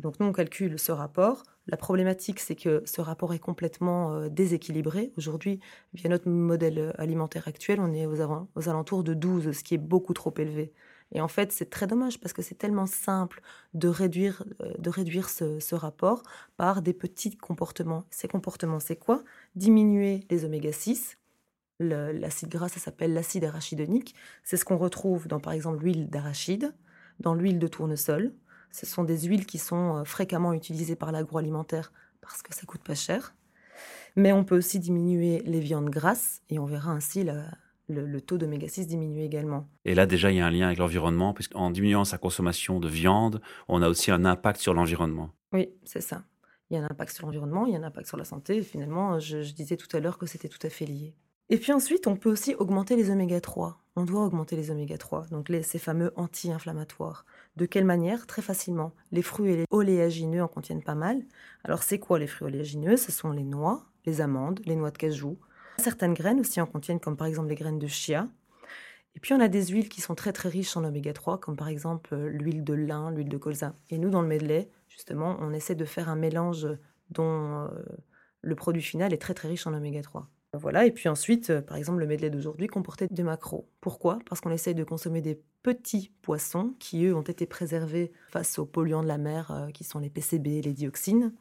Donc 0.00 0.18
nous, 0.20 0.26
on 0.26 0.32
calcule 0.32 0.78
ce 0.78 0.92
rapport. 0.92 1.42
La 1.66 1.76
problématique, 1.76 2.40
c'est 2.40 2.56
que 2.56 2.82
ce 2.84 3.00
rapport 3.00 3.32
est 3.32 3.38
complètement 3.38 4.12
euh, 4.14 4.28
déséquilibré. 4.28 5.12
Aujourd'hui, 5.16 5.60
via 5.94 6.10
notre 6.10 6.28
modèle 6.28 6.92
alimentaire 6.98 7.48
actuel, 7.48 7.80
on 7.80 7.92
est 7.92 8.06
aux, 8.06 8.20
alentours 8.68 9.04
de 9.04 9.14
12, 9.14 9.52
ce 9.52 9.64
qui 9.64 9.74
est 9.74 9.78
beaucoup 9.78 10.12
trop 10.12 10.34
élevé. 10.36 10.72
Et 11.12 11.20
en 11.20 11.28
fait, 11.28 11.52
c'est 11.52 11.70
très 11.70 11.86
dommage 11.86 12.18
parce 12.20 12.32
que 12.32 12.42
c'est 12.42 12.56
tellement 12.56 12.86
simple 12.86 13.40
de 13.72 13.88
réduire, 13.88 14.42
euh, 14.62 14.74
ce, 15.28 15.60
ce 15.60 15.74
rapport 15.74 16.22
par 16.56 16.82
des 16.82 16.92
petits 16.92 17.36
comportements. 17.36 18.04
Ces 18.10 18.28
comportements, 18.28 18.80
c'est 18.80 18.96
quoi? 18.96 19.22
Diminuer 19.54 20.26
les 20.30 20.44
oméga 20.44 20.72
6. 20.72 21.18
Le- 21.80 22.12
L'acide 22.12 22.48
gras, 22.50 22.68
ça 22.68 22.80
s'appelle 22.80 23.14
l'acide 23.14 23.44
arachidonique. 23.44 24.14
C'est 24.42 24.56
ce 24.56 24.64
qu'on 24.64 24.76
retrouve 24.78 25.28
dans, 25.28 25.40
par 25.40 25.52
exemple, 25.52 25.84
l'huile 25.84 26.08
d'arachide, 26.10 26.74
dans 27.20 27.34
l'huile 27.34 27.58
de 27.58 27.68
tournesol. 27.68 28.34
Ce 28.74 28.86
sont 28.86 29.04
des 29.04 29.20
huiles 29.20 29.46
qui 29.46 29.58
sont 29.58 29.98
euh, 29.98 30.04
fréquemment 30.04 30.52
utilisées 30.52 30.96
par 30.96 31.12
l'agroalimentaire 31.12 31.92
parce 32.20 32.42
que 32.42 32.52
ça 32.52 32.66
coûte 32.66 32.82
pas 32.82 32.96
cher. 32.96 33.32
Mais 34.16 34.32
on 34.32 34.42
peut 34.42 34.56
aussi 34.56 34.80
diminuer 34.80 35.42
les 35.46 35.60
viandes 35.60 35.90
grasses 35.90 36.42
et 36.50 36.58
on 36.58 36.66
verra 36.66 36.90
ainsi 36.90 37.22
la- 37.22 37.52
le, 37.88 38.04
le 38.04 38.20
taux 38.20 38.36
d'oméga 38.36 38.66
6 38.66 38.88
diminuer 38.88 39.24
également. 39.24 39.68
Et 39.84 39.94
là, 39.94 40.06
déjà, 40.06 40.32
il 40.32 40.38
y 40.38 40.40
a 40.40 40.46
un 40.46 40.50
lien 40.50 40.66
avec 40.66 40.78
l'environnement, 40.78 41.34
puisqu'en 41.34 41.70
diminuant 41.70 42.04
sa 42.04 42.18
consommation 42.18 42.80
de 42.80 42.88
viande, 42.88 43.40
on 43.68 43.80
a 43.80 43.88
aussi 43.88 44.10
un 44.10 44.24
impact 44.24 44.60
sur 44.60 44.74
l'environnement. 44.74 45.30
Oui, 45.52 45.68
c'est 45.84 46.00
ça. 46.00 46.24
Il 46.70 46.74
y 46.74 46.80
a 46.80 46.82
un 46.82 46.86
impact 46.90 47.14
sur 47.14 47.26
l'environnement, 47.26 47.66
il 47.66 47.74
y 47.74 47.76
a 47.76 47.78
un 47.78 47.84
impact 47.84 48.08
sur 48.08 48.16
la 48.16 48.24
santé. 48.24 48.56
Et 48.56 48.62
finalement, 48.62 49.20
je, 49.20 49.42
je 49.42 49.52
disais 49.54 49.76
tout 49.76 49.94
à 49.96 50.00
l'heure 50.00 50.18
que 50.18 50.26
c'était 50.26 50.48
tout 50.48 50.66
à 50.66 50.70
fait 50.70 50.86
lié. 50.86 51.14
Et 51.50 51.58
puis 51.58 51.72
ensuite, 51.72 52.06
on 52.06 52.16
peut 52.16 52.30
aussi 52.30 52.54
augmenter 52.54 52.96
les 52.96 53.10
oméga 53.10 53.40
3. 53.40 53.78
On 53.96 54.04
doit 54.04 54.24
augmenter 54.24 54.56
les 54.56 54.70
oméga 54.70 54.98
3, 54.98 55.26
donc 55.30 55.52
ces 55.62 55.78
fameux 55.78 56.12
anti-inflammatoires. 56.16 57.26
De 57.56 57.66
quelle 57.66 57.84
manière? 57.84 58.26
Très 58.26 58.42
facilement. 58.42 58.92
Les 59.12 59.22
fruits 59.22 59.52
et 59.52 59.56
les 59.58 59.64
oléagineux 59.70 60.42
en 60.42 60.48
contiennent 60.48 60.82
pas 60.82 60.96
mal. 60.96 61.22
Alors 61.62 61.82
c'est 61.82 61.98
quoi 61.98 62.18
les 62.18 62.26
fruits 62.26 62.48
oléagineux? 62.48 62.96
Ce 62.96 63.12
sont 63.12 63.30
les 63.30 63.44
noix, 63.44 63.84
les 64.06 64.20
amandes, 64.20 64.60
les 64.64 64.74
noix 64.74 64.90
de 64.90 64.98
cajou. 64.98 65.38
Certaines 65.78 66.14
graines 66.14 66.40
aussi 66.40 66.60
en 66.60 66.66
contiennent, 66.66 66.98
comme 66.98 67.16
par 67.16 67.26
exemple 67.26 67.48
les 67.48 67.54
graines 67.54 67.78
de 67.78 67.86
chia. 67.86 68.26
Et 69.14 69.20
puis 69.20 69.32
on 69.32 69.40
a 69.40 69.48
des 69.48 69.66
huiles 69.66 69.88
qui 69.88 70.00
sont 70.00 70.14
très 70.14 70.32
très 70.32 70.48
riches 70.48 70.76
en 70.76 70.82
oméga 70.82 71.12
3, 71.12 71.38
comme 71.38 71.56
par 71.56 71.68
exemple 71.68 72.14
euh, 72.14 72.28
l'huile 72.28 72.64
de 72.64 72.74
lin, 72.74 73.12
l'huile 73.12 73.28
de 73.28 73.36
colza. 73.36 73.74
Et 73.90 73.98
nous, 73.98 74.10
dans 74.10 74.22
le 74.22 74.28
medley, 74.28 74.70
justement, 74.88 75.36
on 75.40 75.52
essaie 75.52 75.76
de 75.76 75.84
faire 75.84 76.08
un 76.08 76.16
mélange 76.16 76.66
dont 77.10 77.60
euh, 77.60 77.68
le 78.40 78.56
produit 78.56 78.82
final 78.82 79.12
est 79.12 79.18
très 79.18 79.34
très 79.34 79.48
riche 79.48 79.66
en 79.66 79.74
oméga 79.74 80.02
3. 80.02 80.28
Voilà, 80.58 80.86
et 80.86 80.92
puis 80.92 81.08
ensuite, 81.08 81.50
euh, 81.50 81.60
par 81.60 81.76
exemple, 81.76 81.98
le 81.98 82.06
medley 82.06 82.30
d'aujourd'hui 82.30 82.68
comportait 82.68 83.08
des 83.10 83.22
macros. 83.22 83.68
Pourquoi? 83.80 84.18
Parce 84.28 84.40
qu'on 84.40 84.50
essaye 84.50 84.74
de 84.74 84.84
consommer 84.84 85.20
des 85.20 85.40
petits 85.62 86.12
poissons 86.22 86.74
qui, 86.78 87.04
eux, 87.06 87.14
ont 87.14 87.22
été 87.22 87.46
préservés 87.46 88.12
face 88.30 88.58
aux 88.58 88.66
polluants 88.66 89.02
de 89.02 89.08
la 89.08 89.18
mer, 89.18 89.50
euh, 89.50 89.70
qui 89.70 89.84
sont 89.84 89.98
les 89.98 90.10
PCB, 90.10 90.62
les 90.62 90.72
dioxines. 90.72 91.32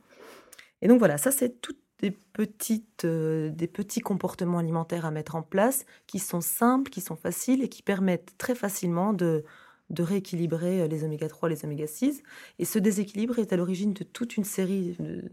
Et 0.82 0.88
donc 0.88 1.00
voilà, 1.00 1.18
ça 1.18 1.32
c'est 1.32 1.62
toutes 1.62 1.80
des, 2.00 2.12
petites, 2.12 3.06
euh, 3.06 3.50
des 3.50 3.68
petits 3.68 4.02
comportements 4.02 4.58
alimentaires 4.58 5.06
à 5.06 5.12
mettre 5.12 5.36
en 5.36 5.44
place 5.44 5.86
qui 6.08 6.20
sont 6.20 6.42
simples, 6.42 6.90
qui 6.90 7.02
sont 7.02 7.16
faciles 7.16 7.64
et 7.64 7.70
qui 7.70 7.84
permettent 7.84 8.36
très 8.38 8.56
facilement 8.56 9.14
de, 9.14 9.46
de 9.90 10.04
rééquilibrer 10.04 10.88
les 10.88 11.04
oméga 11.04 11.30
3, 11.30 11.50
les 11.50 11.64
oméga 11.64 11.88
6. 11.88 12.24
Et 12.60 12.66
ce 12.66 12.80
déséquilibre 12.80 13.40
est 13.40 13.54
à 13.54 13.58
l'origine 13.58 13.94
de 13.94 14.04
toute 14.04 14.36
une 14.36 14.44
série 14.44 14.96
de, 15.00 15.24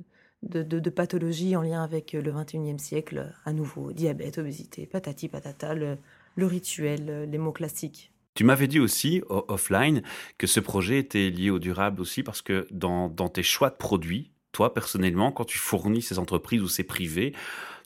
de, 0.43 0.63
de- 0.63 0.79
de 0.81 0.91
pathologies 0.91 1.57
en 1.57 1.63
lien 1.63 1.83
avec 1.83 2.15
euh, 2.15 2.23
le 2.23 2.33
21e 2.33 2.79
siècle, 2.79 3.33
à 3.45 3.53
nouveau, 3.53 3.93
diabète, 3.93 4.39
obésité, 4.39 4.87
patati 4.87 5.29
patata, 5.29 5.75
le, 5.75 5.99
le 6.37 6.47
rituel, 6.47 7.07
euh, 7.09 7.27
les 7.27 7.39
mots 7.39 7.53
classiques. 7.53 8.13
Tu 8.35 8.45
m'avais 8.45 8.69
dit 8.69 8.81
aussi, 8.81 9.23
offline, 9.29 10.03
que 10.39 10.47
ce 10.47 10.61
projet 10.61 10.99
était 10.99 11.31
lié 11.31 11.51
au 11.51 11.59
durable 11.59 12.01
aussi 12.01 12.23
parce 12.23 12.43
que 12.43 12.67
dans, 12.71 13.09
dans 13.09 13.29
tes 13.29 13.43
choix 13.43 13.71
de 13.71 13.75
produits, 13.77 14.31
toi 14.53 14.73
personnellement, 14.73 15.33
quand 15.33 15.45
tu 15.45 15.59
fournis 15.59 16.01
ces 16.01 16.19
entreprises 16.19 16.63
ou 16.63 16.69
ces 16.69 16.85
privés, 16.85 17.35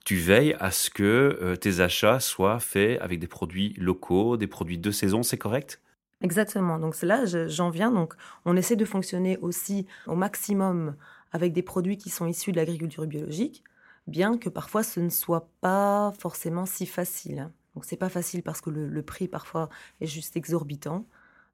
tu 0.04 0.16
veilles 0.16 0.54
à 0.60 0.70
ce 0.70 0.90
que 0.90 1.38
euh, 1.42 1.56
tes 1.56 1.80
achats 1.80 2.20
soient 2.20 2.60
faits 2.60 3.00
avec 3.00 3.18
des 3.20 3.26
produits 3.26 3.74
locaux, 3.78 4.36
des 4.36 4.46
produits 4.46 4.78
de 4.78 4.90
saison, 4.90 5.22
c'est 5.22 5.38
correct? 5.38 5.80
Exactement. 6.20 6.78
Donc 6.78 7.00
là, 7.02 7.24
je- 7.26 7.48
j'en 7.48 7.70
viens. 7.70 7.90
Donc 7.90 8.14
on 8.44 8.56
essaie 8.56 8.76
de 8.76 8.84
fonctionner 8.84 9.38
aussi 9.38 9.86
au 10.06 10.14
maximum 10.14 10.94
avec 11.34 11.52
des 11.52 11.62
produits 11.62 11.98
qui 11.98 12.10
sont 12.10 12.26
issus 12.26 12.52
de 12.52 12.56
l'agriculture 12.56 13.06
biologique, 13.06 13.64
bien 14.06 14.38
que 14.38 14.48
parfois 14.48 14.84
ce 14.84 15.00
ne 15.00 15.10
soit 15.10 15.50
pas 15.60 16.12
forcément 16.16 16.64
si 16.64 16.86
facile. 16.86 17.50
Donc 17.74 17.84
c'est 17.84 17.96
pas 17.96 18.08
facile 18.08 18.44
parce 18.44 18.60
que 18.60 18.70
le, 18.70 19.02
prix 19.02 19.26
parfois 19.26 19.68
est 20.00 20.06
juste 20.06 20.36
exorbitant. 20.36 21.06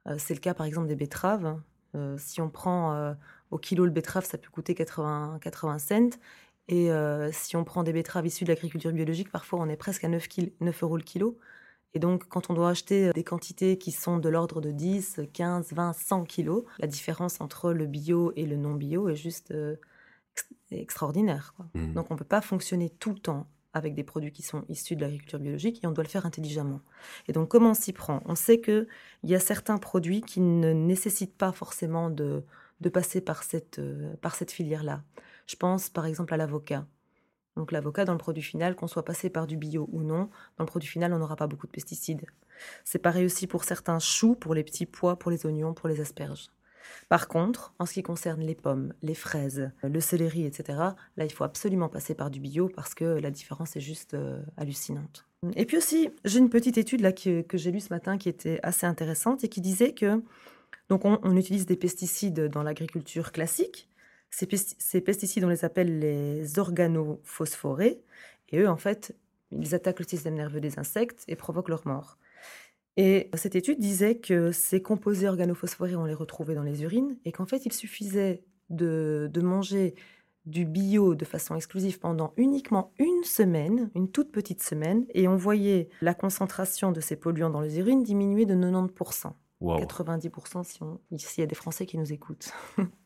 Euh, 0.07 0.17
c'est 0.19 0.35
le 0.35 0.41
cas 0.41 0.53
par 0.53 0.67
exemple 0.67 0.87
des 0.87 0.97
betteraves. 0.97 1.59
Euh, 1.95 2.17
si 2.19 2.43
on 2.43 2.51
prend 2.51 2.93
euh, 2.93 3.15
au 3.51 3.57
kilo 3.59 3.87
le 3.87 3.91
betterave, 3.91 4.27
ça 4.27 4.37
peut 4.37 4.51
coûter 4.51 4.75
80, 4.75 5.39
80 5.41 5.79
cents. 5.79 6.11
Et 6.69 6.89
si 7.33 7.57
on 7.57 7.65
prend 7.65 7.83
des 7.83 7.93
betteraves 7.93 8.27
issues 8.27 8.45
de 8.45 8.51
l'agriculture 8.51 8.93
biologique, 8.93 9.33
parfois 9.33 9.59
on 9.61 9.69
est 9.69 9.77
presque 9.77 10.05
à 10.05 10.09
9, 10.09 10.29
kil- 10.29 10.53
9 10.61 10.83
euros 10.85 10.97
le 10.99 11.03
kilo. 11.03 11.37
Et 11.95 11.99
donc, 11.99 12.29
quand 12.29 12.51
on 12.51 12.55
doit 12.55 12.71
acheter 12.71 13.11
des 13.13 13.25
quantités 13.25 13.79
qui 13.79 13.91
sont 13.93 14.19
de 14.19 14.29
l'ordre 14.29 14.61
de 14.61 14.71
10, 14.71 15.21
15, 15.33 15.73
20, 15.73 15.93
100 15.93 16.25
kilos, 16.25 16.65
la 16.79 16.87
différence 16.87 17.41
entre 17.41 17.73
le 17.73 17.87
bio 17.87 18.33
et 18.37 18.47
le 18.47 18.57
non 18.57 18.75
bio 18.75 19.09
est 19.09 19.17
juste 19.17 19.51
euh, 19.51 19.77
ex- 20.37 20.49
extraordinaire. 20.71 21.53
quoi. 21.57 21.67
Mhm. 21.75 21.95
Donc, 21.95 22.11
on 22.11 22.15
ne 22.15 22.19
peut 22.19 22.25
pas 22.25 22.41
fonctionner 22.41 22.91
tout 22.91 23.13
le 23.13 23.19
temps 23.19 23.49
avec 23.73 23.95
des 23.95 24.05
produits 24.05 24.33
qui 24.33 24.43
sont 24.43 24.65
issus 24.69 24.97
de 24.97 25.01
l'agriculture 25.03 25.39
biologique 25.39 25.83
et 25.83 25.87
on 25.87 25.93
doit 25.93 26.05
le 26.05 26.09
faire 26.09 26.27
intelligemment. 26.27 26.81
Et 27.29 27.33
donc, 27.33 27.49
comment 27.49 27.71
on 27.71 27.75
s'y 27.75 27.93
prend? 27.93 28.21
On 28.27 28.35
sait 28.35 28.61
qu'il 28.61 28.87
y 29.25 29.35
a 29.35 29.41
certains 29.41 29.79
produits 29.79 30.23
qui 30.23 30.41
ne 30.41 30.73
nécessitent 30.73 31.37
pas 31.37 31.53
forcément 31.53 32.11
de, 32.11 32.45
de 32.81 32.89
passer 32.89 33.21
par 33.21 33.43
cette, 33.45 33.79
euh, 33.79 34.15
par 34.23 34.35
cette 34.35 34.51
filière-là. 34.53 35.03
Je 35.47 35.57
pense 35.57 35.89
par 35.91 36.07
exemple 36.07 36.35
à 36.35 36.37
l'avocat. 36.37 36.87
Donc 37.57 37.73
l'avocat, 37.73 38.05
dans 38.05 38.13
le 38.13 38.19
produit 38.19 38.43
final, 38.43 38.77
qu'on 38.77 38.87
soit 38.87 39.05
passé 39.05 39.31
par 39.31 39.47
du 39.47 39.57
bio 39.57 39.89
ou 39.93 40.03
non, 40.03 40.31
dans 40.57 40.65
le 40.65 40.67
produit 40.67 40.89
final, 40.89 41.13
on 41.13 41.19
n'aura 41.19 41.37
pas 41.37 41.47
beaucoup 41.47 41.67
de 41.67 41.73
pesticides. 41.73 42.25
C'est 42.85 42.99
pareil 42.99 43.25
aussi 43.25 43.47
pour 43.47 43.65
certains 43.65 43.99
choux, 43.99 44.35
pour 44.35 44.55
les 44.55 44.65
petits 44.65 44.87
pois, 44.87 45.19
pour 45.19 45.31
les 45.31 45.47
oignons, 45.47 45.75
pour 45.75 45.89
les 45.89 46.01
asperges. 46.01 46.51
Par 47.09 47.29
contre, 47.29 47.75
en 47.79 47.87
ce 47.87 47.95
qui 47.95 48.03
concerne 48.03 48.41
les 48.41 48.55
pommes, 48.55 48.93
les 49.03 49.15
fraises, 49.15 49.71
le 49.83 50.01
céleri, 50.01 50.45
etc., 50.45 50.79
là, 51.17 51.25
il 51.25 51.33
faut 51.33 51.45
absolument 51.45 51.89
passer 51.89 52.15
par 52.15 52.31
du 52.31 52.41
bio 52.41 52.69
parce 52.69 52.95
que 52.95 53.05
la 53.05 53.31
différence 53.31 53.77
est 53.77 53.81
juste 53.81 54.15
euh, 54.15 54.41
hallucinante. 54.57 55.27
Et 55.57 55.65
puis 55.65 55.77
aussi, 55.77 56.11
j'ai 56.25 56.39
une 56.39 56.51
petite 56.51 56.79
étude 56.79 57.01
là 57.01 57.13
que, 57.13 57.45
j'ai 57.53 57.71
lue 57.71 57.81
ce 57.81 57.93
matin 57.93 58.19
qui 58.19 58.29
était 58.29 58.61
assez 58.63 58.87
intéressante 58.87 59.43
et 59.43 59.49
qui 59.49 59.61
disait 59.61 59.93
que 59.93 60.23
donc 60.89 61.05
on, 61.05 61.37
utilise 61.37 61.67
des 61.67 61.77
pesticides 61.77 62.49
dans 62.49 62.63
l'agriculture 62.63 63.33
classique. 63.33 63.89
Ces, 64.31 65.01
pesticides, 65.01 65.45
on 65.45 65.49
les 65.49 65.65
appelle 65.65 65.99
les 65.99 66.59
organophosphorés. 66.59 68.01
Et 68.51 68.59
eux, 68.59 68.69
en 68.69 68.77
fait, 68.77 69.15
ils 69.51 69.75
attaquent 69.75 69.99
le 69.99 70.07
système 70.07 70.35
nerveux 70.35 70.61
des 70.61 70.79
insectes 70.79 71.25
et 71.29 71.37
provoquent 71.37 71.69
leur 71.69 71.87
mort. 71.87 72.17
Et 72.97 73.31
cette 73.35 73.57
étude 73.57 73.79
disait 73.79 74.17
que 74.17 74.53
ces 74.53 74.83
composés 74.83 75.29
organophosphorés, 75.29 75.97
on 75.97 76.05
les 76.05 76.15
retrouvait 76.15 76.55
dans 76.55 76.63
les 76.63 76.83
urines 76.83 77.17
et 77.25 77.33
qu'en 77.33 77.47
fait, 77.47 77.67
il 77.67 77.73
suffisait 77.73 78.43
de, 78.69 79.29
de, 79.33 79.41
manger 79.41 79.95
du 80.47 80.65
bio 80.65 81.15
de 81.15 81.25
façon 81.25 81.57
exclusive 81.57 81.99
pendant 81.99 82.33
uniquement 82.37 82.93
une 82.99 83.25
semaine, 83.25 83.91
une 83.95 84.11
toute 84.11 84.31
petite 84.31 84.63
semaine, 84.63 85.07
et 85.15 85.29
on 85.29 85.37
voyait 85.37 85.89
la 86.01 86.15
concentration 86.15 86.93
de 86.93 87.01
ces 87.01 87.17
polluants 87.17 87.51
dans 87.51 87.61
les 87.61 87.79
urines 87.79 88.03
diminuer 88.03 88.47
de 88.47 88.55
90%. 88.55 89.33
90% 89.61 90.65
si 90.65 90.83
on, 90.83 91.01
s'il 91.17 91.43
y 91.43 91.45
a 91.45 91.47
des 91.47 91.55
Français 91.55 91.87
qui 91.87 91.99
nous 91.99 92.13
écoutent. 92.13 92.53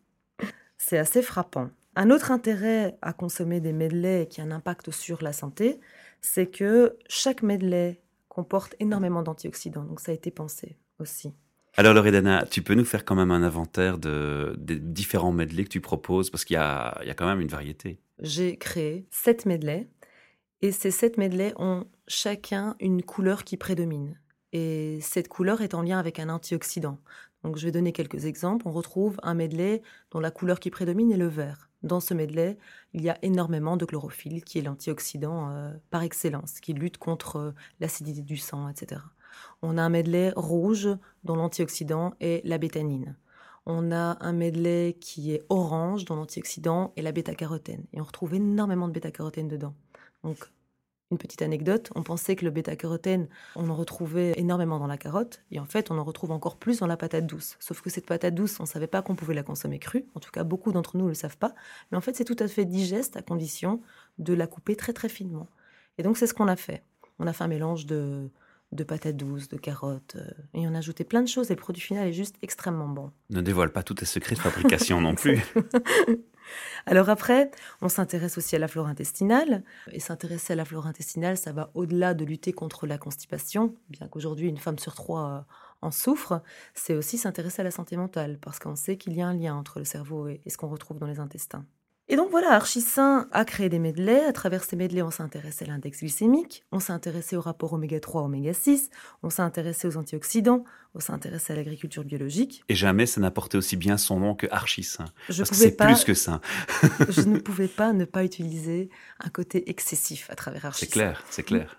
C'est 0.87 0.99
assez 0.99 1.23
frappant. 1.23 1.71
Un 1.97 2.11
autre 2.11 2.31
intérêt 2.31 2.99
à 3.00 3.14
consommer 3.14 3.59
des 3.59 3.73
medley 3.73 4.26
qui 4.29 4.43
a 4.43 4.45
un 4.45 4.50
impact 4.50 4.91
sur 4.91 5.23
la 5.23 5.33
santé, 5.33 5.81
c'est 6.21 6.47
que 6.47 6.99
chaque 7.09 7.43
medley 7.43 8.03
comporte 8.29 8.76
énormément 8.81 9.23
d'antioxydants. 9.23 9.85
Donc 9.85 9.99
ça 9.99 10.12
a 10.12 10.14
été 10.14 10.31
pensé 10.31 10.76
aussi. 10.99 11.33
Alors 11.79 11.95
Loredana, 11.95 12.45
tu 12.45 12.61
peux 12.61 12.75
nous 12.75 12.85
faire 12.85 13.07
quand 13.07 13.14
même 13.14 13.31
un 13.31 13.43
inventaire 13.43 13.97
de, 13.97 14.55
des 14.59 14.79
différents 14.79 15.33
medley 15.33 15.64
que 15.64 15.71
tu 15.71 15.81
proposes? 15.81 16.29
Parce 16.29 16.45
qu'il 16.45 16.55
y 16.55 16.59
a, 16.59 16.99
il 17.00 17.09
y 17.09 17.11
a 17.11 17.14
quand 17.14 17.26
même 17.26 17.41
une 17.41 17.49
variété. 17.49 17.99
J'ai 18.19 18.59
créé 18.59 19.07
sept 19.11 19.47
medley 19.47 19.88
et 20.61 20.71
ces 20.71 20.91
sept 20.91 21.17
medley 21.17 21.55
ont 21.57 21.87
chacun 22.07 22.76
une 22.79 23.03
couleur 23.03 23.45
qui 23.45 23.57
prédomine. 23.57 24.21
Et 24.53 24.99
cette 25.00 25.29
couleur 25.29 25.62
est 25.62 25.73
en 25.73 25.81
lien 25.81 25.99
avec 25.99 26.19
un 26.19 26.29
antioxydant. 26.29 26.99
Je 27.54 27.66
vais 27.66 27.72
donner 27.72 27.92
quelques 27.92 28.24
exemples. 28.24 28.66
On 28.66 28.72
retrouve 28.72 29.18
un 29.22 29.34
medley 29.34 29.82
dont 30.10 30.20
la 30.20 30.30
couleur 30.30 30.60
qui 30.60 30.70
prédomine 30.70 31.12
est 31.12 31.16
le 31.16 31.28
vert. 31.28 31.68
Dans 31.82 32.00
ce 32.00 32.14
medley, 32.14 32.56
il 32.94 33.02
y 33.02 33.10
a 33.10 33.18
énormément 33.22 33.76
de 33.76 33.84
chlorophylle, 33.84 34.42
qui 34.42 34.58
est 34.58 34.62
l'antioxydant 34.62 35.50
euh, 35.50 35.72
par 35.90 36.02
excellence, 36.02 36.60
qui 36.60 36.72
lutte 36.72 36.96
contre 36.96 37.36
euh, 37.36 37.52
l'acidité 37.80 38.22
du 38.22 38.38
sang, 38.38 38.68
etc. 38.68 39.02
On 39.60 39.76
a 39.76 39.82
un 39.82 39.90
medley 39.90 40.32
rouge 40.34 40.88
dont 41.24 41.36
l'antioxydant 41.36 42.14
est 42.20 42.44
la 42.46 42.56
bétanine. 42.56 43.16
On 43.66 43.92
a 43.92 44.16
un 44.20 44.32
medley 44.32 44.96
qui 45.00 45.32
est 45.32 45.44
orange 45.50 46.06
dont 46.06 46.16
l'antioxydant 46.16 46.92
est 46.96 47.02
la 47.02 47.12
bêta-carotène. 47.12 47.84
Et 47.92 48.00
on 48.00 48.04
retrouve 48.04 48.34
énormément 48.34 48.88
de 48.88 48.92
bêta-carotène 48.92 49.48
dedans. 49.48 49.74
Donc 50.22 50.50
une 51.11 51.18
petite 51.18 51.42
anecdote, 51.42 51.90
on 51.94 52.02
pensait 52.02 52.37
que 52.37 52.44
le 52.44 52.50
bêta-carotène, 52.50 53.28
on 53.56 53.68
en 53.68 53.75
retrouvait 53.75 54.32
énormément 54.37 54.78
dans 54.78 54.87
la 54.87 54.96
carotte, 54.96 55.42
et 55.50 55.61
en 55.61 55.64
fait, 55.64 55.90
on 55.90 55.99
en 55.99 56.04
retrouve 56.04 56.30
encore 56.30 56.56
plus 56.56 56.80
dans 56.80 56.87
la 56.87 56.96
patate 56.96 57.26
douce. 57.26 57.56
Sauf 57.61 57.80
que 57.82 57.90
cette 57.90 58.06
patate 58.06 58.34
douce, 58.34 58.58
on 58.58 58.64
ne 58.64 58.68
savait 58.68 58.87
pas 58.87 59.02
qu'on 59.02 59.14
pouvait 59.14 59.34
la 59.34 59.42
consommer 59.42 59.78
crue, 59.78 60.06
en 60.14 60.20
tout 60.20 60.30
cas, 60.30 60.44
beaucoup 60.44 60.73
d'entre 60.73 60.96
nous 60.96 61.04
ne 61.04 61.11
le 61.11 61.14
savent 61.14 61.38
pas, 61.38 61.54
mais 61.90 61.99
en 61.99 62.00
fait, 62.00 62.16
c'est 62.16 62.25
tout 62.25 62.37
à 62.38 62.49
fait 62.49 62.64
digeste 62.64 63.16
à 63.16 63.23
condition 63.23 63.80
de 64.18 64.34
la 64.34 64.46
couper 64.46 64.76
très 64.76 64.92
très 64.92 65.08
finement. 65.08 65.49
Et 65.99 66.02
donc, 66.02 66.16
c'est 66.16 66.26
ce 66.26 66.34
qu'on 66.34 66.49
a 66.49 66.56
fait. 66.56 66.82
On 67.18 67.26
a 67.26 67.32
fait 67.32 67.44
un 67.44 67.49
mélange 67.49 67.87
de, 67.87 68.30
de 68.73 68.84
patates 68.84 69.16
douces, 69.16 69.49
de 69.49 69.56
carottes, 69.56 70.16
euh, 70.16 70.30
et 70.54 70.66
on 70.66 70.75
a 70.75 70.78
ajouté 70.78 71.04
plein 71.04 71.23
de 71.23 71.28
choses, 71.28 71.50
et 71.50 71.54
le 71.54 71.61
produit 71.61 71.82
final 71.82 72.08
est 72.08 72.12
juste 72.12 72.37
extrêmement 72.42 72.88
bon. 72.88 73.12
Ne 73.30 73.40
dévoile 73.40 73.70
pas 73.70 73.82
tous 73.82 73.94
tes 73.94 74.06
secrets 74.06 74.34
de 74.34 74.40
fabrication 74.40 75.00
non 75.00 75.14
plus. 75.14 75.40
Alors 76.86 77.08
après, 77.08 77.50
on 77.80 77.88
s'intéresse 77.88 78.38
aussi 78.38 78.56
à 78.56 78.58
la 78.58 78.68
flore 78.68 78.86
intestinale. 78.86 79.62
Et 79.92 80.00
s'intéresser 80.00 80.52
à 80.52 80.56
la 80.56 80.64
flore 80.64 80.86
intestinale, 80.86 81.36
ça 81.36 81.52
va 81.52 81.70
au-delà 81.74 82.14
de 82.14 82.24
lutter 82.24 82.52
contre 82.52 82.86
la 82.86 82.98
constipation, 82.98 83.74
bien 83.88 84.08
qu'aujourd'hui 84.08 84.48
une 84.48 84.58
femme 84.58 84.78
sur 84.78 84.94
trois 84.94 85.28
euh, 85.28 85.40
en 85.82 85.90
souffre. 85.90 86.42
C'est 86.74 86.94
aussi 86.94 87.18
s'intéresser 87.18 87.60
à 87.60 87.64
la 87.64 87.70
santé 87.70 87.96
mentale, 87.96 88.38
parce 88.40 88.58
qu'on 88.58 88.76
sait 88.76 88.96
qu'il 88.96 89.14
y 89.14 89.22
a 89.22 89.26
un 89.26 89.34
lien 89.34 89.54
entre 89.54 89.78
le 89.78 89.84
cerveau 89.84 90.28
et 90.28 90.40
ce 90.46 90.56
qu'on 90.56 90.68
retrouve 90.68 90.98
dans 90.98 91.06
les 91.06 91.20
intestins. 91.20 91.64
Et 92.08 92.16
donc 92.16 92.30
voilà, 92.30 92.52
Archisain 92.52 93.28
a 93.32 93.46
créé 93.46 93.70
des 93.70 93.78
medleys. 93.78 94.24
À 94.26 94.32
travers 94.32 94.62
ces 94.62 94.76
medleys, 94.76 95.00
on 95.00 95.10
s'est 95.10 95.22
intéressé 95.22 95.64
à 95.64 95.68
l'index 95.68 96.00
glycémique, 96.00 96.62
on 96.70 96.78
s'est 96.78 96.92
intéressé 96.92 97.34
au 97.34 97.40
rapport 97.40 97.72
oméga 97.72 97.98
3, 97.98 98.24
oméga 98.24 98.52
6, 98.52 98.90
on 99.22 99.30
s'est 99.30 99.40
intéressé 99.40 99.88
aux 99.88 99.96
antioxydants, 99.96 100.64
on 100.94 101.00
s'est 101.00 101.12
intéressé 101.12 101.52
à 101.52 101.56
l'agriculture 101.56 102.04
biologique. 102.04 102.64
Et 102.68 102.74
jamais 102.74 103.06
ça 103.06 103.20
n'a 103.20 103.30
porté 103.30 103.58
aussi 103.58 103.76
bien 103.76 103.96
son 103.96 104.20
nom 104.20 104.34
que 104.34 104.46
Archisain. 104.50 105.06
Je 105.28 105.38
parce 105.38 105.50
que 105.50 105.56
c'est 105.56 105.76
plus 105.76 106.04
que 106.04 106.14
ça. 106.14 106.40
je 107.08 107.22
ne 107.22 107.38
pouvais 107.40 107.68
pas 107.68 107.92
ne 107.92 108.04
pas 108.04 108.24
utiliser 108.24 108.90
un 109.20 109.28
côté 109.28 109.68
excessif 109.70 110.30
à 110.30 110.36
travers 110.36 110.66
Archisain. 110.66 110.86
C'est 110.86 110.92
clair, 110.92 111.24
c'est 111.30 111.42
clair. 111.42 111.76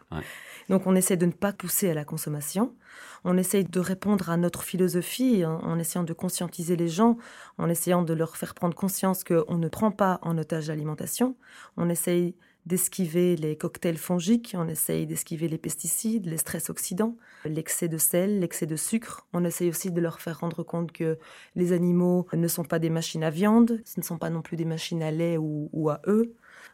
Donc 0.69 0.87
on 0.87 0.95
essaie 0.95 1.17
de 1.17 1.25
ne 1.25 1.31
pas 1.31 1.53
pousser 1.53 1.89
à 1.89 1.93
la 1.93 2.03
consommation. 2.03 2.75
On 3.23 3.37
essaye 3.37 3.63
de 3.63 3.79
répondre 3.79 4.29
à 4.29 4.37
notre 4.37 4.63
philosophie 4.63 5.45
en, 5.45 5.79
essayant 5.79 6.03
de 6.03 6.13
conscientiser 6.13 6.75
les 6.75 6.87
gens, 6.87 7.17
en 7.57 7.69
essayant 7.69 8.03
de 8.03 8.13
leur 8.13 8.37
faire 8.37 8.53
prendre 8.53 8.75
conscience 8.75 9.23
qu'on 9.23 9.57
ne 9.57 9.67
prend 9.67 9.91
pas 9.91 10.19
en 10.21 10.37
otage 10.37 10.67
l'alimentation. 10.67 11.35
On 11.75 11.89
essaye 11.89 12.35
d'esquiver 12.65 13.35
les 13.35 13.55
cocktails 13.57 13.97
fongiques, 13.97 14.55
on 14.57 14.67
essaye 14.67 15.05
d'esquiver 15.05 15.47
les 15.47 15.57
pesticides, 15.57 16.25
les 16.25 16.37
stress 16.37 16.69
oxydants, 16.69 17.15
l'excès 17.45 17.87
de 17.87 17.97
sel, 17.97 18.39
l'excès 18.39 18.65
de 18.65 18.75
sucre. 18.75 19.27
On 19.33 19.45
essaye 19.45 19.69
aussi 19.69 19.91
de 19.91 20.01
leur 20.01 20.19
faire 20.19 20.39
rendre 20.39 20.63
compte 20.63 20.91
que 20.91 21.19
les 21.55 21.73
animaux 21.73 22.27
ne 22.33 22.47
sont 22.47 22.63
pas 22.63 22.79
des 22.79 22.89
machines 22.89 23.23
à 23.23 23.29
viande, 23.29 23.81
ce 23.85 23.99
ne 23.99 24.03
sont 24.03 24.17
pas 24.17 24.31
non 24.31 24.41
plus 24.41 24.57
des 24.57 24.65
machines 24.65 25.03
à 25.03 25.11
lait 25.11 25.37
ou, 25.37 25.89
à 25.89 26.01
œufs. 26.07 26.27